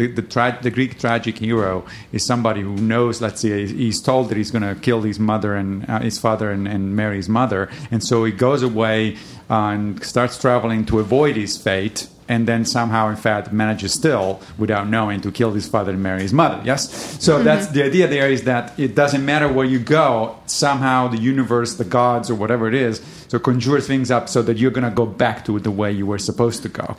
[0.00, 4.30] The, the, tra- the Greek tragic hero is somebody who knows, let's say, he's- told
[4.30, 7.28] that he's going to kill his mother and uh, his father and, and marry his
[7.28, 9.16] mother, and so he goes away
[9.50, 14.40] uh, and starts traveling to avoid his fate, and then somehow, in fact, manages still,
[14.56, 16.58] without knowing, to kill his father and marry his mother.
[16.64, 16.88] Yes,
[17.22, 18.08] so that's the idea.
[18.08, 22.36] There is that it doesn't matter where you go, somehow the universe, the gods, or
[22.36, 25.58] whatever it is, so conjure things up so that you're going to go back to
[25.60, 26.96] the way you were supposed to go.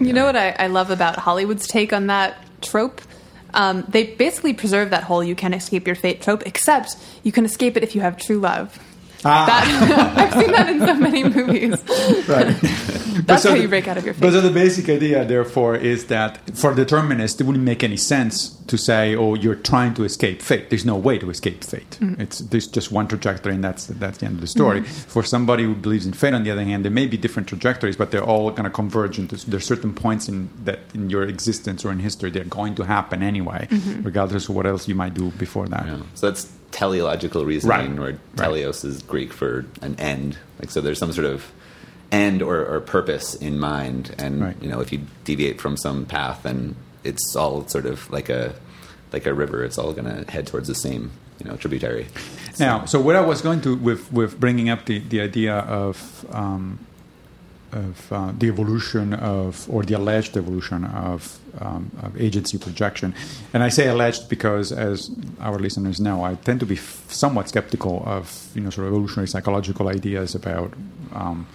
[0.00, 3.02] You know what I, I love about Hollywood's take on that trope?
[3.52, 7.44] Um, they basically preserve that whole "you can't escape your fate" trope, except you can
[7.44, 8.78] escape it if you have true love.
[9.24, 9.46] Ah.
[9.46, 11.82] That, I've seen that in so many movies.
[12.28, 12.56] Right.
[13.26, 15.76] That's so how the- you break out of your But so the basic idea, therefore,
[15.76, 20.04] is that for determinists, it wouldn't make any sense to say, "Oh, you're trying to
[20.04, 21.98] escape fate." There's no way to escape fate.
[22.00, 22.20] Mm-hmm.
[22.20, 24.82] It's there's just one trajectory, and that's that's the end of the story.
[24.82, 27.96] For somebody who believes in fate, on the other hand, there may be different trajectories,
[27.96, 29.36] but they're all going to converge into.
[29.50, 33.22] There's certain points in that in your existence or in history they're going to happen
[33.22, 34.02] anyway, Mm-hmm.
[34.02, 35.84] regardless of what else you might do before that.
[35.86, 35.98] Yeah.
[36.14, 38.14] So that's teleological reasoning, Right.
[38.14, 40.38] or teleos is Greek for an end.
[40.58, 41.50] Like so, there's some sort of
[42.12, 44.56] end or, or purpose in mind, and Right.
[44.60, 48.54] you know, if you deviate from some path, then it's all sort of like a
[49.12, 49.64] like a river.
[49.64, 51.10] It's all going to head towards the same
[51.42, 52.06] you know tributary.
[52.58, 56.26] Now, so what I was going to with with bringing up the the idea of
[56.32, 56.78] um,
[57.72, 63.14] of uh, the evolution of, or the alleged evolution of, um, of, agency projection.
[63.52, 65.10] And I say alleged because, as
[65.40, 68.92] our listeners know, I tend to be f- somewhat skeptical of you know sort of
[68.92, 70.72] evolutionary psychological ideas about.
[71.12, 71.46] Um,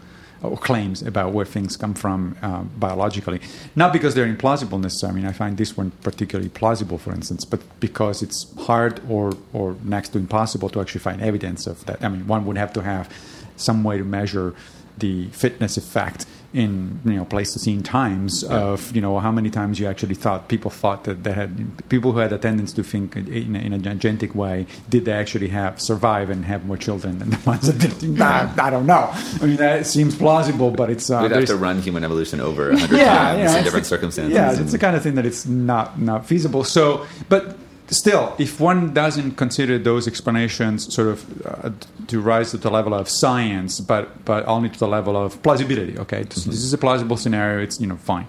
[0.44, 3.40] or claims about where things come from uh, biologically.
[3.76, 5.20] Not because they're implausible necessarily.
[5.20, 9.34] I mean, I find this one particularly plausible, for instance, but because it's hard or,
[9.54, 12.04] or next to impossible to actually find evidence of that.
[12.04, 13.10] I mean, one would have to have
[13.56, 14.54] some way to measure
[14.98, 18.58] the fitness effect in you know Pleistocene times yeah.
[18.58, 21.52] of you know how many times you actually thought people thought that they had
[21.90, 25.12] people who had a tendency to think in a, in a gigantic way did they
[25.12, 28.86] actually have survive and have more children than the ones that did not I don't
[28.86, 29.10] know.
[29.42, 32.72] I mean that seems plausible but it's uh, we'd have to run human evolution over
[32.72, 35.26] a hundred yeah, times yeah, in different circumstances yeah it's the kind of thing that
[35.26, 36.64] it's not not feasible.
[36.64, 41.72] So but still, if one doesn't consider those explanations sort of uh,
[42.08, 45.98] to rise to the level of science, but but only to the level of plausibility,
[46.00, 46.50] okay, mm-hmm.
[46.50, 47.62] this is a plausible scenario.
[47.62, 48.28] It's you know fine.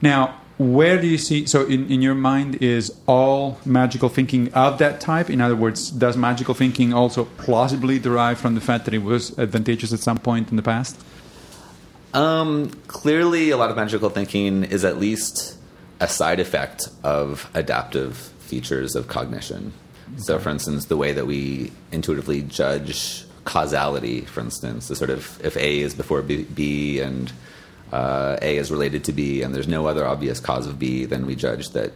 [0.00, 1.46] Now, where do you see?
[1.46, 5.30] So, in, in your mind, is all magical thinking of that type?
[5.30, 9.38] In other words, does magical thinking also plausibly derive from the fact that it was
[9.38, 11.00] advantageous at some point in the past?
[12.14, 15.56] Um, clearly, a lot of magical thinking is at least
[16.00, 19.72] a side effect of adaptive features of cognition.
[20.14, 20.22] Okay.
[20.22, 25.40] So, for instance, the way that we intuitively judge causality, for instance, the sort of
[25.44, 27.32] if A is before B, B and
[27.92, 31.26] uh, A is related to B, and there's no other obvious cause of B, then
[31.26, 31.92] we judge that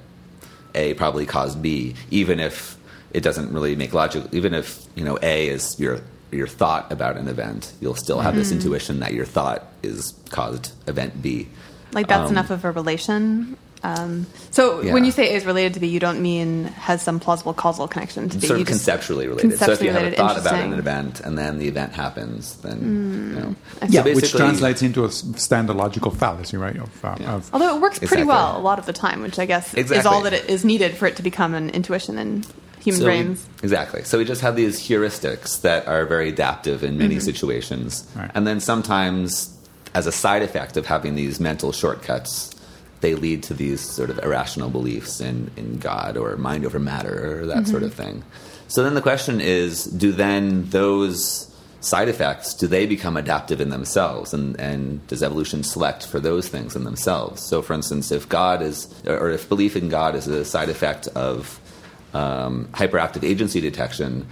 [0.75, 2.77] A probably caused B, even if
[3.13, 4.25] it doesn't really make logic.
[4.33, 8.33] Even if you know A is your your thought about an event, you'll still have
[8.33, 8.39] mm-hmm.
[8.39, 11.49] this intuition that your thought is caused event B.
[11.93, 14.93] Like that's um, enough of a relation um, so yeah.
[14.93, 18.29] when you say is related to B, you don't mean has some plausible causal connection
[18.29, 18.47] to B.
[18.47, 19.51] Sort of conceptually related.
[19.51, 22.57] Conceptually so if you have a thought about an event and then the event happens,
[22.59, 23.57] then mm, you know.
[23.89, 26.77] Yeah, so which translates into a standard logical fallacy, right?
[26.77, 27.35] Of, uh, yeah.
[27.35, 28.29] of Although it works pretty exactly.
[28.29, 29.99] well a lot of the time, which I guess exactly.
[29.99, 32.45] is all that it is needed for it to become an intuition in
[32.79, 33.47] human so brains.
[33.61, 34.05] We, exactly.
[34.05, 37.25] So we just have these heuristics that are very adaptive in many mm-hmm.
[37.25, 38.31] situations, right.
[38.33, 39.57] and then sometimes
[39.95, 42.52] as a side effect of having these mental shortcuts
[43.03, 47.43] they lead to these sort of irrational beliefs in, in God or mind over matter
[47.43, 47.71] or that mm-hmm.
[47.71, 48.25] sort of thing.
[48.69, 53.71] So then the question is do then those side effects do they become adaptive in
[53.71, 58.29] themselves and, and does evolution select for those things in themselves so for instance if
[58.29, 61.59] god is or if belief in god is a side effect of
[62.15, 64.25] um, hyperactive agency detection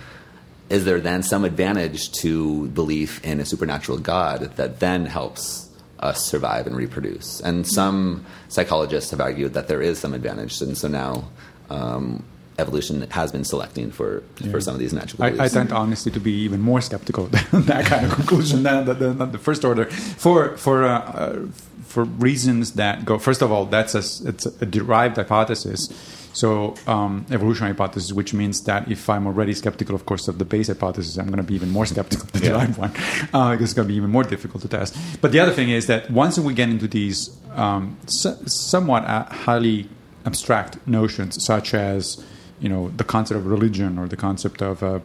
[0.68, 5.69] is there then some advantage to belief in a supernatural god that then helps
[6.00, 7.40] us survive and reproduce.
[7.40, 11.28] And some psychologists have argued that there is some advantage, and so now
[11.68, 12.24] um,
[12.58, 14.50] evolution has been selecting for, yeah.
[14.50, 15.22] for some of these natural.
[15.22, 18.84] I, I, tend honestly to be even more skeptical than that kind of conclusion than,
[18.84, 21.46] than the first order for for uh, uh,
[21.84, 23.18] for reasons that go.
[23.18, 25.88] First of all, that's a, it's a derived hypothesis
[26.32, 30.44] so um, evolutionary hypothesis, which means that if I'm already skeptical, of course, of the
[30.44, 32.92] base hypothesis, I'm going to be even more skeptical of the derived one
[33.34, 34.96] uh, because it's going to be even more difficult to test.
[35.20, 39.24] But the other thing is that once we get into these um, so, somewhat uh,
[39.24, 39.88] highly
[40.24, 42.24] abstract notions, such as
[42.60, 45.00] you know the concept of religion or the concept of uh,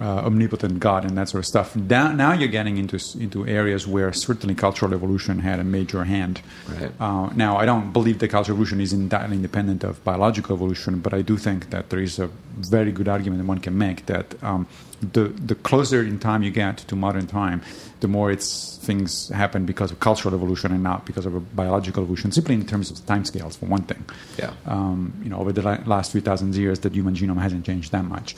[0.00, 1.74] uh, omnipotent God and that sort of stuff.
[1.74, 6.42] Now, now, you're getting into into areas where certainly cultural evolution had a major hand.
[6.68, 6.92] Right.
[7.00, 11.14] Uh, now, I don't believe that cultural evolution is entirely independent of biological evolution, but
[11.14, 12.28] I do think that there is a
[12.58, 14.66] very good argument that one can make that um,
[15.00, 17.62] the the closer in time you get to modern time,
[18.00, 22.02] the more it's things happen because of cultural evolution and not because of a biological
[22.02, 22.32] evolution.
[22.32, 24.04] Simply in terms of the timescales, for one thing.
[24.38, 24.52] Yeah.
[24.66, 28.04] Um, you know, over the last three thousand years, the human genome hasn't changed that
[28.04, 28.36] much.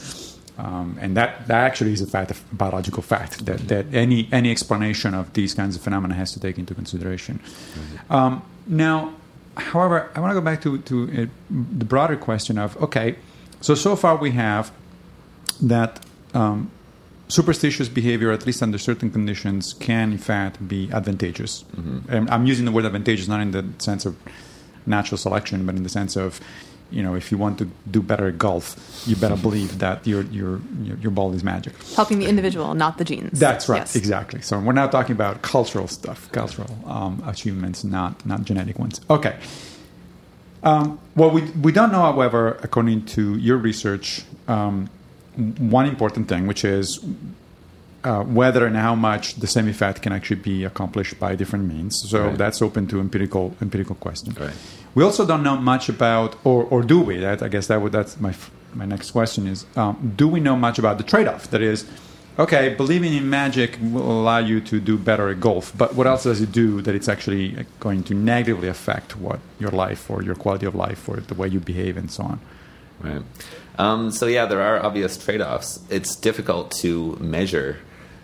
[0.59, 4.51] Um, and that, that actually is a fact, a biological fact that, that any any
[4.51, 7.39] explanation of these kinds of phenomena has to take into consideration.
[7.39, 8.13] Mm-hmm.
[8.13, 9.15] Um, now,
[9.57, 11.27] however, I want to go back to to uh,
[11.79, 13.17] the broader question of okay,
[13.61, 14.73] so so far we have
[15.63, 16.73] that um,
[17.29, 21.65] superstitious behavior, at least under certain conditions, can in fact be advantageous.
[21.77, 22.13] Mm-hmm.
[22.13, 24.17] And I'm using the word advantageous not in the sense of
[24.87, 26.41] natural selection, but in the sense of
[26.91, 30.23] you know, if you want to do better at golf, you better believe that your
[30.23, 30.61] your
[31.01, 31.75] your ball is magic.
[31.95, 33.39] Helping the individual, not the genes.
[33.39, 33.97] That's right, yes.
[33.97, 34.41] exactly.
[34.41, 39.01] So we're now talking about cultural stuff, cultural um, achievements, not not genetic ones.
[39.11, 39.37] Okay.
[40.63, 44.89] Um, well, we we don't know, however, according to your research, um,
[45.37, 47.05] one important thing, which is
[48.05, 52.01] uh, whether and how much the same effect can actually be accomplished by different means.
[52.09, 52.39] So right.
[52.39, 54.35] that's open to empirical empirical question.
[54.39, 54.55] Right.
[54.95, 57.19] We also don't know much about, or, or do we?
[57.19, 58.35] That I guess that would, that's my
[58.75, 61.51] my next question is: um, Do we know much about the trade-off?
[61.51, 61.87] That is,
[62.39, 66.25] okay, believing in magic will allow you to do better at golf, but what else
[66.25, 70.35] does it do that it's actually going to negatively affect what your life or your
[70.35, 72.41] quality of life or the way you behave and so on?
[73.01, 73.23] Right.
[73.79, 75.81] Um, so yeah, there are obvious trade-offs.
[75.89, 77.79] It's difficult to measure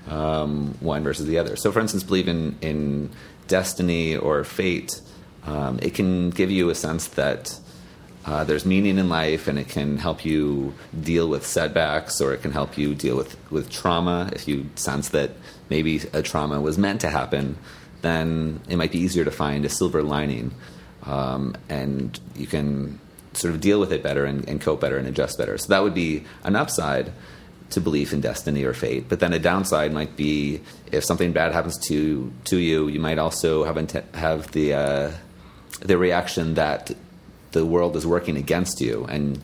[0.09, 1.57] um, one versus the other.
[1.57, 3.11] So, for instance, believe in in
[3.49, 5.01] destiny or fate.
[5.47, 7.59] Um, it can give you a sense that
[8.25, 12.41] uh, there's meaning in life, and it can help you deal with setbacks, or it
[12.41, 14.31] can help you deal with with trauma.
[14.33, 15.31] If you sense that
[15.69, 17.57] maybe a trauma was meant to happen,
[18.01, 20.53] then it might be easier to find a silver lining,
[21.05, 22.99] um, and you can
[23.35, 25.59] sort of deal with it better and, and cope better and adjust better.
[25.59, 27.13] So that would be an upside
[27.71, 29.09] to belief in destiny or fate.
[29.09, 30.61] But then a downside might be
[30.93, 33.77] if something bad happens to to you, you might also have
[34.15, 35.11] have the uh,
[35.81, 36.93] the reaction that
[37.53, 39.41] the world is working against you, and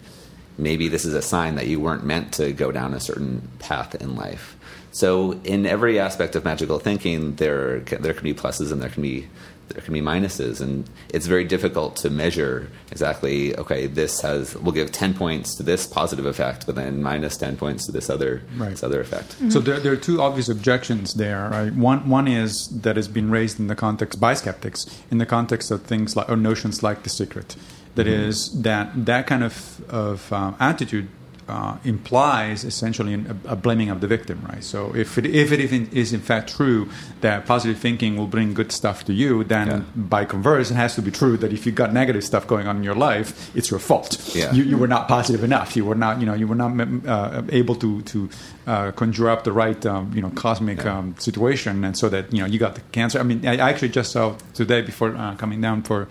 [0.59, 3.95] maybe this is a sign that you weren't meant to go down a certain path
[3.95, 4.57] in life.
[4.93, 9.03] So, in every aspect of magical thinking, there there can be pluses and there can
[9.03, 9.29] be
[9.71, 13.57] there can be minuses, and it's very difficult to measure exactly.
[13.57, 17.57] Okay, this has we'll give ten points to this positive effect, but then minus ten
[17.57, 18.71] points to this other Right.
[18.71, 19.37] this other effect.
[19.51, 21.49] So there, there are two obvious objections there.
[21.51, 21.73] Right?
[21.73, 25.71] One, one is that has been raised in the context by skeptics in the context
[25.71, 27.57] of things like or notions like the secret.
[27.97, 31.09] That is that that kind of of um, attitude
[31.51, 34.63] uh, implies essentially a, a blaming of the victim, right?
[34.65, 35.61] So if it, if it
[36.03, 36.89] is in fact true
[37.21, 39.83] that positive thinking will bring good stuff to you, then Yeah.
[39.97, 42.77] by converse, it has to be true that if you got negative stuff going on
[42.77, 44.11] in your life, it's your fault.
[44.35, 44.53] Yeah.
[44.57, 45.77] You, you were not positive enough.
[45.77, 46.73] You were not, you know, you were not
[47.07, 48.29] uh, able to to
[48.67, 50.99] uh, conjure up the right, um, you know, cosmic Yeah.
[50.99, 53.19] um, situation, and so that you know you got the cancer.
[53.21, 56.07] I mean, I I actually just saw today before uh, coming down for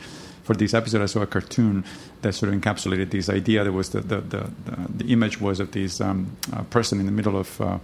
[0.49, 1.85] for this episode, I saw a cartoon
[2.23, 3.63] that sort of encapsulated this idea.
[3.63, 7.05] There was the the the, the, the image was of this um, uh, person in
[7.05, 7.77] the middle of uh,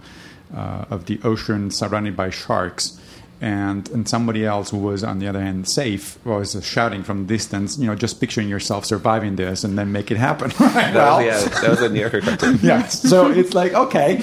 [0.52, 3.00] uh, of the ocean, surrounded by sharks.
[3.38, 7.76] And, and somebody else who was on the other hand safe was shouting from distance,
[7.78, 10.48] you know, just picturing yourself surviving this and then make it happen.
[10.58, 10.92] Right?
[10.94, 12.58] That Well, was, yeah, that was a New Yorker cartoon.
[12.62, 13.02] yes.
[13.02, 14.22] So it's like okay.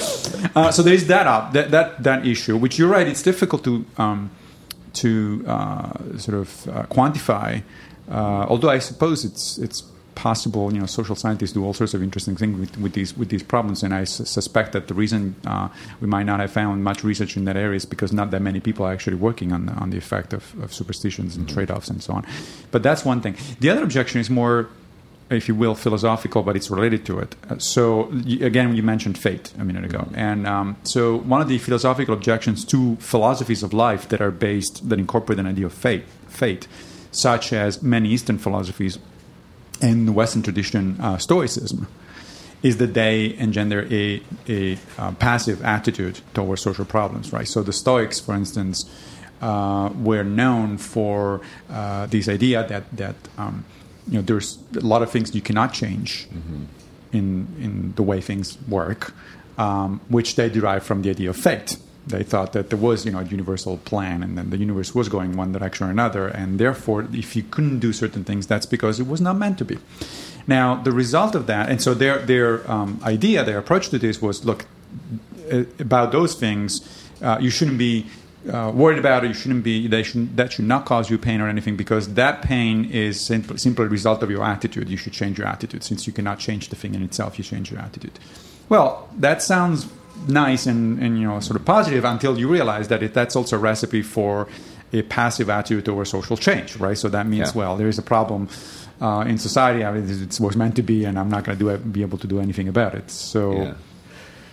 [0.55, 3.07] Uh, so there's that up that that that issue, which you're right.
[3.07, 4.31] It's difficult to um,
[4.93, 7.61] to uh, sort of uh, quantify.
[8.09, 9.83] Uh, although I suppose it's it's
[10.15, 10.71] possible.
[10.73, 13.43] You know, social scientists do all sorts of interesting things with, with these with these
[13.43, 15.69] problems, and I su- suspect that the reason uh,
[16.01, 18.59] we might not have found much research in that area is because not that many
[18.59, 22.01] people are actually working on the, on the effect of, of superstitions and trade-offs and
[22.01, 22.25] so on.
[22.71, 23.35] But that's one thing.
[23.59, 24.69] The other objection is more
[25.29, 27.35] if you will, philosophical, but it's related to it.
[27.49, 28.11] Uh, So,
[28.41, 30.07] again, you mentioned fate a minute ago.
[30.13, 34.87] And um, so, one of the philosophical objections to philosophies of life that are based,
[34.89, 36.67] that incorporate an idea of fate, fate
[37.15, 38.99] such as many Eastern philosophies
[39.81, 41.87] and the Western tradition, uh, Stoicism,
[42.61, 47.47] is that they engender a, a uh, passive attitude towards social problems, right?
[47.47, 48.89] So the Stoics, for instance,
[49.41, 53.65] uh, were known for uh, this idea that that um,
[54.07, 56.27] you know there's a lot of things you cannot change
[57.11, 59.13] in in the way things work,
[59.57, 61.77] um, which they derive from the idea of fate.
[62.05, 65.07] They thought that there was, you know, a universal plan, and then the universe was
[65.07, 68.99] going one direction or another, and therefore, if you couldn't do certain things, that's because
[68.99, 69.77] it was not meant to be.
[70.45, 74.21] Now, the result of that, and so their their um, idea, their approach to this
[74.21, 74.65] was, look,
[75.51, 76.81] uh, about those things,
[77.21, 78.05] uh, you shouldn't be
[78.51, 79.29] uh, worried about it.
[79.29, 79.87] You shouldn't be.
[79.87, 83.57] They should, that should not cause you pain or anything because that pain is simply,
[83.57, 84.89] simply a result of your attitude.
[84.89, 85.83] You should change your attitude.
[85.83, 88.19] Since you cannot change the thing in itself, you change your attitude.
[88.67, 89.87] Well, that sounds
[90.27, 93.55] nice and, and you know sort of positive until you realize that it, that's also
[93.55, 94.47] a recipe for
[94.91, 96.97] a passive attitude towards social change, right?
[96.97, 97.59] So that means Yeah.
[97.59, 98.47] well, there is a problem.
[99.01, 101.77] Uh, in society, I mean, it was meant to be, and I'm not going to
[101.79, 103.09] be able to do anything about it.
[103.09, 103.73] So, Yeah.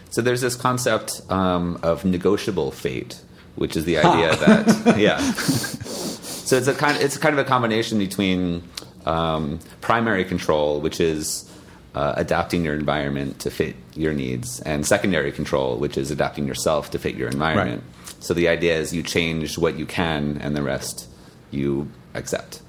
[0.09, 3.21] So there's this concept um, of negotiable fate,
[3.55, 5.19] which is the idea that yeah.
[5.21, 8.63] So it's a kind it's kind of a combination between
[9.07, 11.50] um, primary control, which is
[11.95, 16.91] uh, adapting your environment to fit your needs, and secondary control, which is adapting yourself
[16.93, 17.83] to fit your environment.
[18.21, 21.09] So the idea is you change what you can, and the rest
[21.51, 22.63] you accept.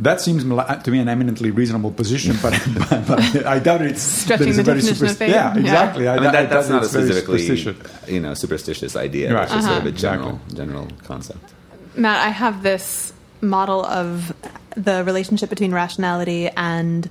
[0.00, 2.52] That seems to me an eminently reasonable position, but,
[2.88, 5.30] but, but I doubt it's Stretching it's the a very definition of superst- fate.
[5.30, 5.60] Yeah, Yeah.
[5.60, 6.08] exactly.
[6.08, 8.08] I mean, doubt- that, that's not a it's very specifically superstitious.
[8.08, 9.34] you know superstitious idea.
[9.34, 9.42] Right.
[9.44, 9.98] It's just sort of a Uh-huh.
[9.98, 10.56] general Exactly.
[10.56, 11.52] general concept.
[11.96, 14.32] Matt, I have this model of
[14.76, 17.10] the relationship between rationality and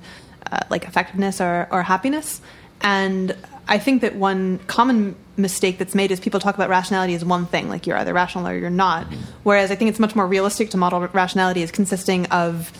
[0.50, 2.40] uh, like effectiveness or, or happiness.
[2.80, 7.24] And I think that one common mistake that's made is people talk about rationality as
[7.24, 9.06] one thing, like you're either rational or you're not.
[9.42, 12.72] Whereas I think it's much more realistic to model rationality as consisting of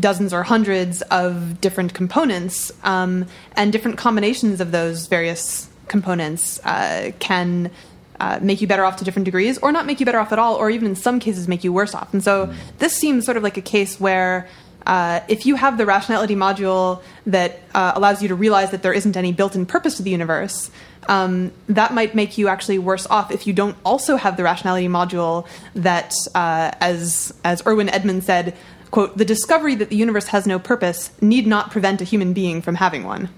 [0.00, 7.12] dozens or hundreds of different components, um, and different combinations of those various components uh,
[7.18, 7.70] can
[8.20, 10.38] uh, make you better off to different degrees, or not make you better off at
[10.38, 12.12] all, or even in some cases make you worse off.
[12.12, 14.48] And so this seems sort of like a case where
[14.86, 18.92] uh, if you have the rationality module that uh, allows you to realize that there
[18.92, 20.70] isn't any built-in purpose to the universe,
[21.08, 24.88] um, that might make you actually worse off if you don't also have the rationality
[24.88, 28.56] module that, uh, as as Irwin Edman said,
[28.90, 32.62] quote, the discovery that the universe has no purpose need not prevent a human being
[32.62, 33.28] from having one.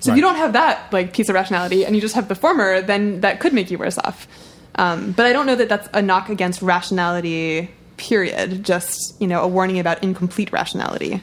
[0.00, 2.34] So if you don't have that like piece of rationality and you just have the
[2.34, 4.26] former, then that could make you worse off.
[4.74, 7.70] Um, but I don't know that that's a knock against rationality.
[8.02, 8.64] Period.
[8.64, 11.22] Just you know a warning about incomplete rationality.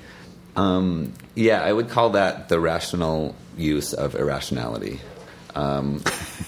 [0.56, 5.02] Um, yeah, I would call that the rational use of irrationality,
[5.56, 6.00] um,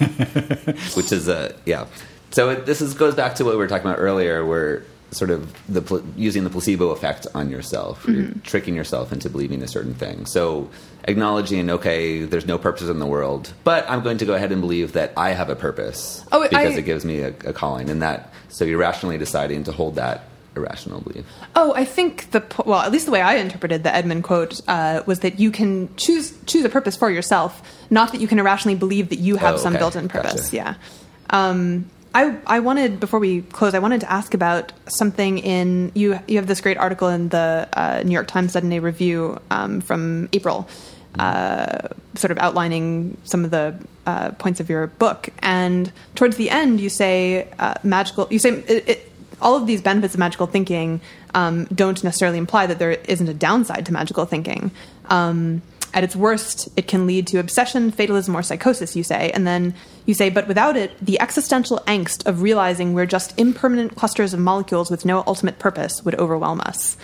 [0.95, 1.87] which is a yeah.
[2.29, 5.29] So it, this is goes back to what we were talking about earlier, where sort
[5.29, 9.67] of the pl- using the placebo effect on yourself, you're tricking yourself into believing a
[9.67, 10.25] certain thing.
[10.25, 10.69] So
[11.05, 14.61] acknowledging, okay, there's no purpose in the world, but I'm going to go ahead and
[14.61, 17.89] believe that I have a purpose Oh, I- because it gives me a, a calling,
[17.89, 20.23] and that so you're rationally deciding to hold that
[20.55, 21.25] irrational belief.
[21.55, 25.01] Oh, I think the well, at least the way I interpreted the Edman quote uh,
[25.05, 28.77] was that you can choose choose a purpose for yourself, not that you can irrationally
[28.77, 30.49] believe that you have Oh, some built-in purpose.
[30.51, 30.55] Gotcha.
[30.55, 30.73] Yeah.
[31.29, 36.19] Um, I I wanted before we close, I wanted to ask about something in you.
[36.27, 40.29] You have this great article in the uh, New York Times Saturday Review um, from
[40.33, 40.67] April.
[41.19, 46.49] Uh, sort of outlining some of the uh, points of your book, and towards the
[46.49, 48.27] end, you say uh, magical.
[48.29, 51.01] You say it, it, all of these benefits of magical thinking
[51.33, 54.71] um, don't necessarily imply that there isn't a downside to magical thinking.
[55.07, 55.61] Um,
[55.93, 59.31] at its worst, it can lead to obsession, fatalism, or psychosis, you say.
[59.31, 59.73] And then
[60.05, 64.39] you say, but without it, the existential angst of realizing we're just impermanent clusters of
[64.39, 66.97] molecules with no ultimate purpose would overwhelm us.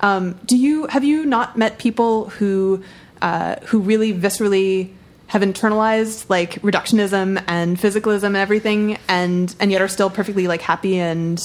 [0.00, 2.82] Um, do you have you not met people who
[3.20, 4.92] uh, who really viscerally
[5.28, 10.62] have internalized like reductionism and physicalism and everything, and and yet are still perfectly like
[10.62, 11.42] happy and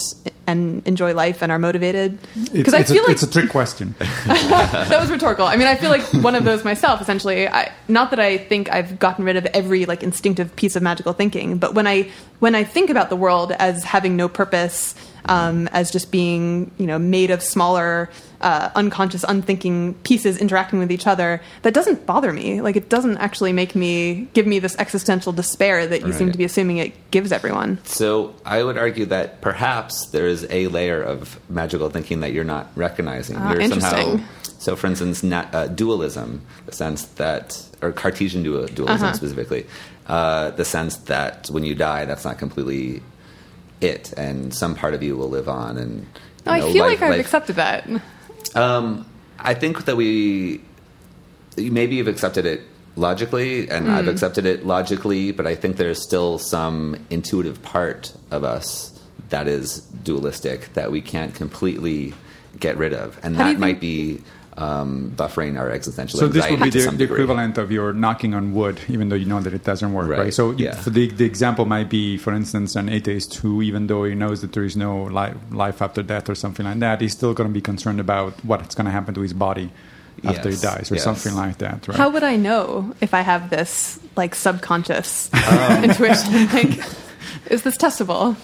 [0.47, 2.17] and enjoy life and are motivated?
[2.53, 3.93] because I it's a, feel like it's a trick question.
[4.25, 5.45] that was rhetorical.
[5.45, 7.01] I mean, I feel like one of those myself.
[7.01, 10.81] Essentially, I, not that I think I've gotten rid of every like instinctive piece of
[10.81, 12.09] magical thinking, but when I
[12.39, 14.95] when I think about the world as having no purpose,
[15.25, 18.09] um, as just being you know made of smaller,
[18.41, 22.61] uh, unconscious, unthinking pieces interacting with each other, that doesn't bother me.
[22.61, 26.37] Like it doesn't actually make me give me this existential despair that you seem to
[26.37, 27.79] be assuming it gives everyone.
[27.85, 32.43] So I would argue that perhaps there is a layer of magical thinking that you're
[32.43, 33.37] not recognizing.
[33.37, 34.23] Ah, you're interesting.
[34.59, 39.13] so, for instance, na uh, dualism, the sense that, or Cartesian dual, dualism Uh-huh.
[39.15, 39.65] specifically,
[40.07, 43.01] uh, the sense that when you die, that's not completely
[43.83, 45.77] it, and some part of you will live on.
[45.77, 46.05] And
[46.45, 47.87] No, I feel life- like I've life- accepted that.
[48.55, 49.05] um,
[49.39, 50.61] I think that we
[51.57, 52.61] maybe you've accepted it
[52.95, 58.43] logically, and I've accepted it logically, but I think there's still some intuitive part of
[58.43, 58.91] us
[59.29, 62.13] that is dualistic that we can't completely
[62.59, 64.21] get rid of, and How that might be
[64.57, 68.53] um, buffering our existential So this would be the, the equivalent of your knocking on
[68.53, 70.19] wood, even though you know that it doesn't work, right?
[70.19, 70.75] Right, So yeah.
[70.75, 74.41] for the the example might be, for instance, an atheist who, even though he knows
[74.41, 77.49] that there is no life, life after death or something like that, he's still going
[77.49, 79.71] to be concerned about what's going to happen to his body
[80.23, 81.03] after Yes, he dies or yes.
[81.03, 81.97] something like that, right?
[81.97, 85.83] How would I know if I have this like subconscious Um.
[85.89, 86.47] intuition?
[86.53, 86.79] Like,
[87.49, 88.35] is this testable?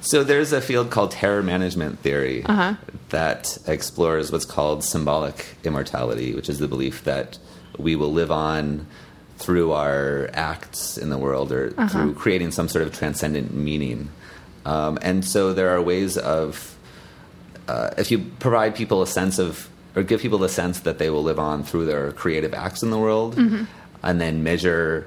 [0.00, 2.74] So there's a field called terror management theory Uh-huh.
[3.10, 7.38] that explores what's called symbolic immortality, which is the belief that
[7.78, 8.86] we will live on
[9.38, 11.88] through our acts in the world or Uh-huh.
[11.88, 14.08] through creating some sort of transcendent meaning.
[14.64, 16.76] Um, and so there are ways of,
[17.68, 21.10] uh, if you provide people a sense of, or give people the sense that they
[21.10, 23.64] will live on through their creative acts in the world, Mm-hmm.
[24.02, 25.06] and then measure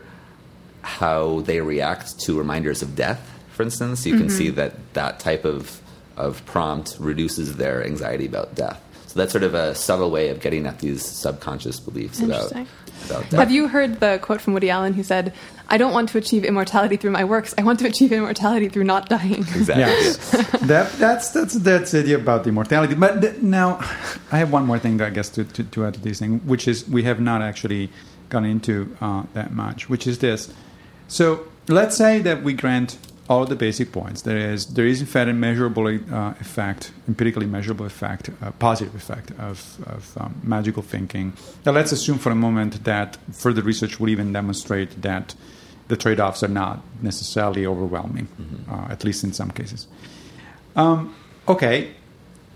[0.82, 4.56] how they react to reminders of death, for instance, you can see Mm-hmm.
[4.58, 5.82] that that type of,
[6.18, 8.80] of prompt reduces their anxiety about death.
[9.08, 13.30] So that's sort of a subtle way of getting at these subconscious beliefs about, about
[13.30, 13.40] death.
[13.40, 15.34] Have you heard the quote from Woody Allen who said,
[15.70, 17.56] I don't want to achieve immortality through my works.
[17.58, 19.46] I want to achieve immortality through not dying.
[19.56, 19.84] Exactly.
[19.86, 20.32] Yes,
[20.68, 22.94] that, that's that's that's the idea about immortality.
[22.94, 23.78] But th- now,
[24.32, 26.68] I have one more thing, I guess, to, to, to add to this thing, which
[26.68, 27.90] is we have not actually
[28.30, 30.54] gone into uh, that much, which is this.
[31.08, 32.98] So let's say that we grant
[33.28, 34.22] all the basic points.
[34.22, 38.96] There is there is in fact a measurable uh, effect, empirically measurable effect, a positive
[38.96, 41.34] effect of, of um, magical thinking.
[41.66, 45.36] Now let's assume for a moment that further research would even demonstrate that
[45.88, 48.28] the trade-offs are not necessarily overwhelming,
[48.70, 49.88] uh, at least in some cases.
[50.76, 51.16] Um,
[51.48, 51.92] okay,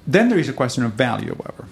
[0.08, 1.66] then there is a question of value, however.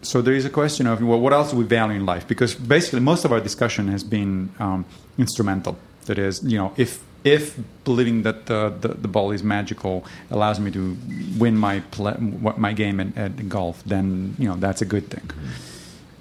[0.00, 2.26] So there is a question of well, what else do we value in life?
[2.26, 4.84] Because basically, most of our discussion has been um,
[5.16, 5.76] instrumental.
[6.06, 10.58] That is, you know, if if believing that the, the, the ball is magical allows
[10.58, 10.96] me to
[11.38, 15.30] win my play, my game at, at golf, then you know that's a good thing.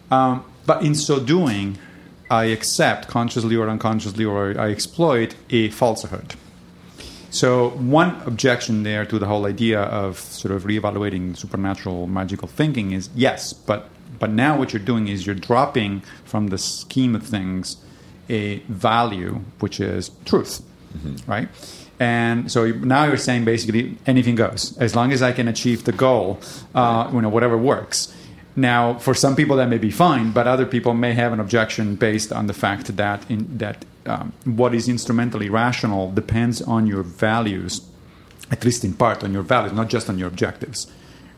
[0.10, 1.78] Um, but in so doing,
[2.30, 6.36] I accept consciously or unconsciously, or I exploit a falsehood.
[7.30, 12.92] So one objection there to the whole idea of sort of reevaluating supernatural magical thinking
[12.92, 13.90] is yes, but
[14.20, 17.78] but now what you're doing is you're dropping from the scheme of things
[18.30, 20.62] a value which is truth,
[20.96, 21.32] mm-hmm.
[21.32, 21.50] right?
[22.00, 25.92] And so now you're saying basically anything goes as long as I can achieve the
[25.92, 26.40] goal,
[26.74, 28.12] uh, you know, whatever works.
[28.56, 31.96] Now, for some people that may be fine, but other people may have an objection
[31.96, 37.04] based on the fact that in, that um, what is instrumentally rational depends on your
[37.04, 37.82] values,
[38.50, 40.92] at least in part on your values, not just on your objectives,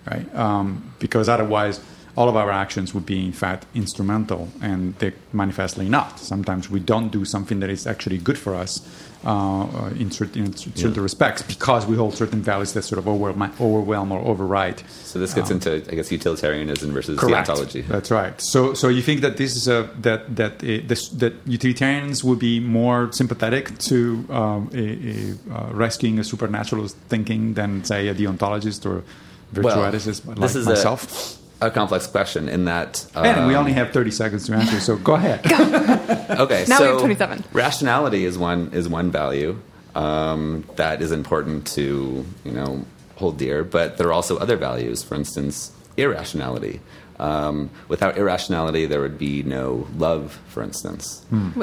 [0.09, 0.33] right?
[0.33, 1.81] Um, because otherwise,
[2.15, 6.19] all of our actions would be in fact instrumental, and they're manifestly not.
[6.19, 8.81] Sometimes we don't do something that is actually good for us
[9.23, 11.01] uh, in certain, in certain yeah.
[11.01, 14.83] respects because we hold certain values that sort of overwhelm, overwhelm or override.
[14.89, 17.49] So this gets um, into, I guess, utilitarianism versus correct.
[17.49, 17.87] deontology.
[17.87, 18.39] That's right.
[18.41, 22.39] So, so you think that this is a that that uh, this, that utilitarians would
[22.39, 28.15] be more sympathetic to um, a, a, uh, rescuing a supernatural thinking than say a
[28.15, 29.03] deontologist or
[29.51, 31.39] virtue ethicist well, like myself?
[31.39, 33.05] A, a complex question in that.
[33.15, 35.39] Um, and we only have 30 seconds to answer, so go ahead.
[36.39, 37.43] okay, now so we have 27.
[37.53, 39.59] Rationality is one is one value
[39.95, 42.85] um, that is important to you know
[43.15, 45.03] hold dear, but there are also other values.
[45.03, 46.81] For instance, irrationality.
[47.19, 50.39] Um, without irrationality, there would be no love.
[50.47, 51.23] For instance.
[51.29, 51.61] Hmm.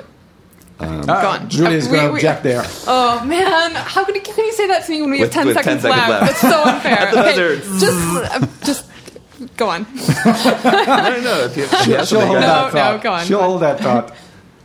[0.81, 1.51] Um, Go on.
[1.51, 2.63] Julia's uh, going to object there.
[2.87, 5.53] Oh man, how can you, can you say that to me when we have 10
[5.53, 6.09] seconds, 10 seconds left?
[6.09, 6.27] left?
[6.27, 7.09] That's so unfair.
[7.09, 8.50] okay, just uh, just
[9.61, 9.83] Go on.
[9.93, 12.97] no, no, If you, she'll, she'll hold that thought.
[12.97, 13.27] No, go on.
[13.27, 14.17] She'll hold that thought.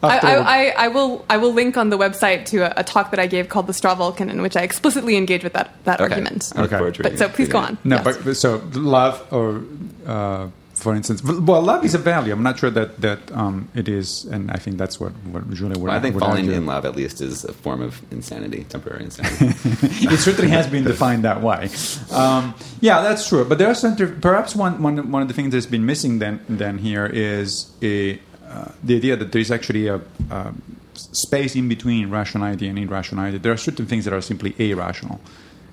[0.02, 3.20] I, I, I, will I will link on the website to a, a, talk that
[3.20, 6.14] I gave called the Straw Vulcan in which I explicitly engage with that, that okay.
[6.14, 6.50] argument.
[6.56, 7.02] Okay.
[7.02, 7.78] But, so please go on.
[7.84, 8.18] No, yes.
[8.24, 9.64] but so love or
[10.06, 12.34] uh, for instance, well, love is a value.
[12.34, 15.80] I'm not sure that that um, it is, and I think that's what what Julia
[15.80, 15.88] would.
[15.88, 16.52] Well, I think would falling argue.
[16.52, 19.56] in love at least is a form of insanity, temporary insanity.
[20.14, 21.70] it certainly has been defined that way.
[22.12, 23.46] Um, yeah, that's true.
[23.46, 26.42] But there are some, perhaps one, one one of the things that's been missing then
[26.50, 30.54] then here is a uh, the idea that there is actually a, a
[30.94, 33.38] space in between rationality and irrationality.
[33.38, 35.20] There are certain things that are simply arational.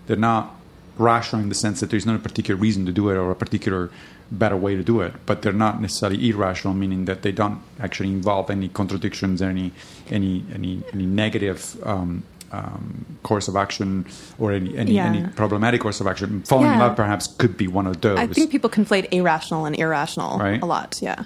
[0.06, 0.54] They're not
[0.96, 3.34] rational in the sense that there's not a particular reason to do it or a
[3.34, 3.90] particular
[4.32, 8.08] better way to do it, but they're not necessarily arational, meaning that they don't actually
[8.08, 9.72] involve any contradictions, any
[10.10, 14.06] any any any negative um, um, course of action
[14.38, 15.06] or any any, yeah.
[15.06, 16.42] any, problematic course of action.
[16.42, 16.74] Falling yeah.
[16.74, 18.18] in love, perhaps, could be one of those.
[18.18, 20.62] I think people conflate irrational and irrational right?
[20.62, 20.98] a lot.
[21.02, 21.24] Yeah.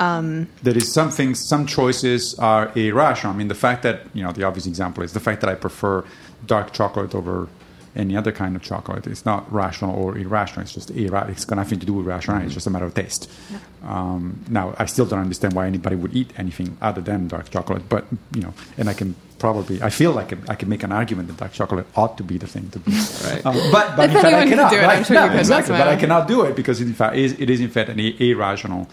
[0.00, 3.32] Um, there is some things, some choices are irrational.
[3.32, 5.54] I mean, the fact that you know the obvious example is the fact that I
[5.54, 6.04] prefer
[6.46, 7.48] dark chocolate over
[7.96, 9.06] any other kind of chocolate.
[9.06, 10.62] It's not rational or irrational.
[10.62, 11.30] It's just arational.
[11.30, 12.46] It's got nothing to do with rationality.
[12.46, 13.30] It's just a matter of taste.
[13.50, 13.58] Yeah.
[13.84, 17.88] Um, now, I still don't understand why anybody would eat anything other than dark chocolate.
[17.88, 21.28] But you know, and I can probably, I feel like I can make an argument
[21.28, 22.92] that dark chocolate ought to be the thing to be.
[23.24, 23.46] right.
[23.46, 24.72] Um, but but in fact, I cannot.
[24.72, 25.06] Right?
[25.06, 25.76] Sure no, exactly.
[25.76, 28.88] But I cannot do it because in fact, it is, it in fact an irrational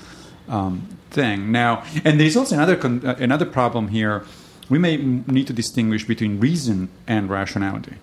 [0.47, 1.51] um, thing.
[1.51, 4.25] Now, and there is also another con- uh, another problem here.
[4.69, 7.95] We may need to distinguish between reason and rationality.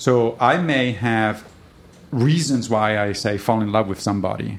[0.00, 1.44] So I may have
[2.10, 4.58] reasons why I say fall in love with somebody,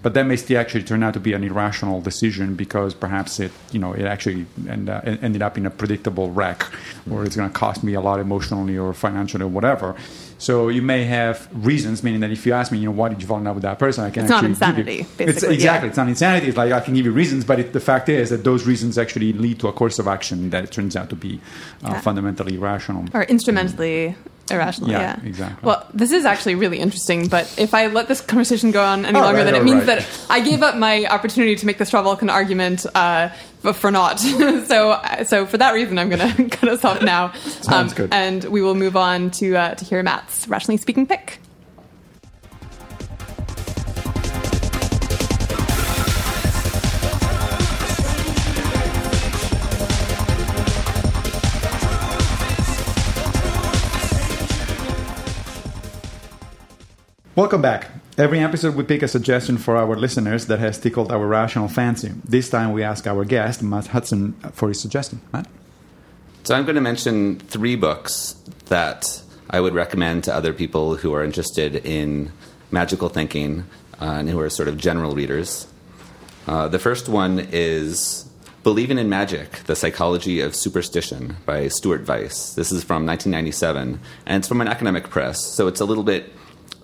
[0.00, 3.52] but that may still actually turn out to be an irrational decision because perhaps it,
[3.70, 6.64] you know, it actually end, uh, ended up in a predictable wreck,
[7.10, 9.94] or it's going to cost me a lot emotionally or financially or whatever.
[10.38, 13.20] So you may have reasons, meaning that if you ask me, you know, why did
[13.20, 15.02] you fall in love with that person, I can it's actually not insanity.
[15.02, 15.84] Basically, it's, exactly, yeah.
[15.90, 16.48] it's not insanity.
[16.48, 18.96] It's like I can give you reasons, but it, the fact is that those reasons
[18.98, 21.40] actually lead to a course of action that turns out to be
[21.84, 22.00] uh, yeah.
[22.00, 24.14] fundamentally irrational or instrumentally
[24.50, 24.90] irrational.
[24.90, 25.66] Yeah, yeah, exactly.
[25.66, 29.18] Well, this is actually really interesting, but if I let this conversation go on any
[29.18, 29.98] oh, longer, right, then it means right.
[29.98, 33.30] that I gave up my opportunity to make the straw Vulcan argument uh,
[33.60, 34.20] for not.
[34.20, 37.32] so, so for that reason, I'm going to cut us off now.
[37.32, 38.12] Sounds um, good.
[38.12, 41.40] And we will move on to uh, to hear Matt's rationally speaking pick.
[57.34, 57.88] Welcome back.
[58.18, 62.10] Every episode, we pick a suggestion for our listeners that has tickled our rational fancy.
[62.24, 65.20] This time, we ask our guest, Matt Hutson, for his suggestion.
[65.32, 65.46] Matt?
[66.42, 68.34] So, I'm going to mention three books
[68.66, 72.32] that I would recommend to other people who are interested in
[72.72, 73.60] magical thinking
[74.00, 75.68] uh, and who are sort of general readers.
[76.48, 78.28] Uh, the first one is
[78.64, 82.56] Believing in Magic The Psychology of Superstition by Stuart Vyse.
[82.56, 86.32] This is from 1997, and it's from an academic press, so it's a little bit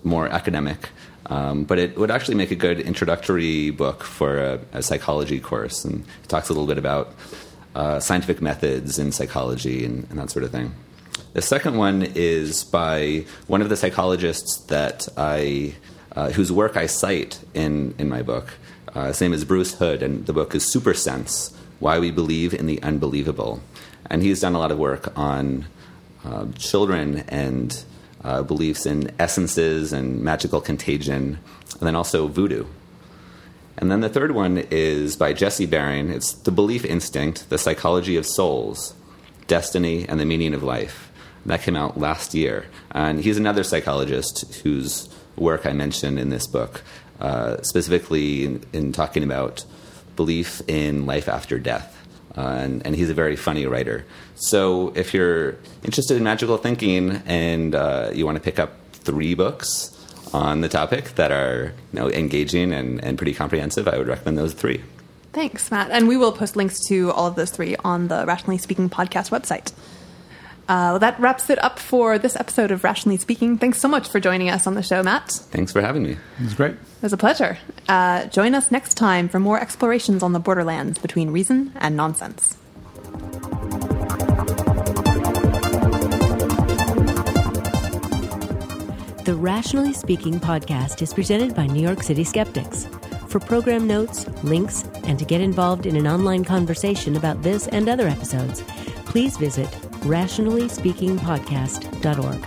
[0.05, 0.89] more academic.
[1.27, 5.83] Um, but it would actually make a good introductory book for a, a psychology course,
[5.83, 7.13] and it talks a little bit about
[7.73, 10.73] uh, scientific methods in psychology and, and, that sort of thing.
[11.33, 15.75] The second one is by one of the psychologists that I,
[16.15, 18.53] uh, whose work I cite in, in my book.
[18.93, 22.65] Uh, his name is Bruce Hood, and the book is Supersense Why We Believe in
[22.65, 23.61] the Unbelievable.
[24.09, 25.65] And he's done a lot of work on
[26.23, 27.83] uh, children and
[28.25, 31.37] uh, beliefs in essences and magical contagion,
[31.73, 32.65] and then also voodoo.
[33.77, 36.09] And then the third one is by Jesse Bering.
[36.09, 38.95] It's The Belief Instinct, The Psychology of Souls,
[39.47, 41.11] Destiny, and the Meaning of Life.
[41.45, 42.65] That came out last year.
[42.91, 46.81] And he's another psychologist whose work I mentioned in this book,
[47.19, 49.65] uh, specifically in, in, talking about
[50.15, 51.94] belief in life after death.
[52.37, 54.05] Uh, and, and, he's a very funny writer.
[54.35, 59.35] So if you're interested in magical thinking and uh, you want to pick up three
[59.35, 59.91] books
[60.33, 64.37] on the topic that are you know, engaging and, and pretty comprehensive, I would recommend
[64.37, 64.83] those three.
[65.31, 65.91] Thanks, Matt.
[65.91, 69.31] And we will post links to all of those three on the Rationally Speaking podcast
[69.31, 69.71] website.
[70.67, 73.57] Uh, well, that wraps it up for this episode of Rationally Speaking.
[73.57, 75.29] Thanks so much for joining us on the show, Matt.
[75.31, 76.11] Thanks for having me.
[76.39, 76.71] It was great.
[76.71, 77.59] It was a pleasure.
[77.87, 82.57] Uh, join us next time for more explorations on the borderlands between reason and nonsense.
[89.25, 92.87] The Rationally Speaking podcast is presented by New York City Skeptics.
[93.27, 97.89] For program notes, links, and to get involved in an online conversation about this and
[97.89, 98.61] other episodes,
[99.05, 99.67] please visit
[100.05, 102.41] rationallyspeakingpodcast.org.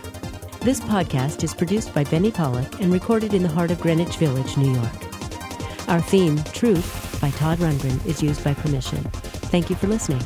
[0.60, 4.56] This podcast is produced by Benny Pollak and recorded in the heart of Greenwich Village,
[4.56, 5.88] New York.
[5.88, 9.02] Our theme, Truth, by Todd Rundgren, is used by permission.
[9.50, 10.20] Thank you for listening.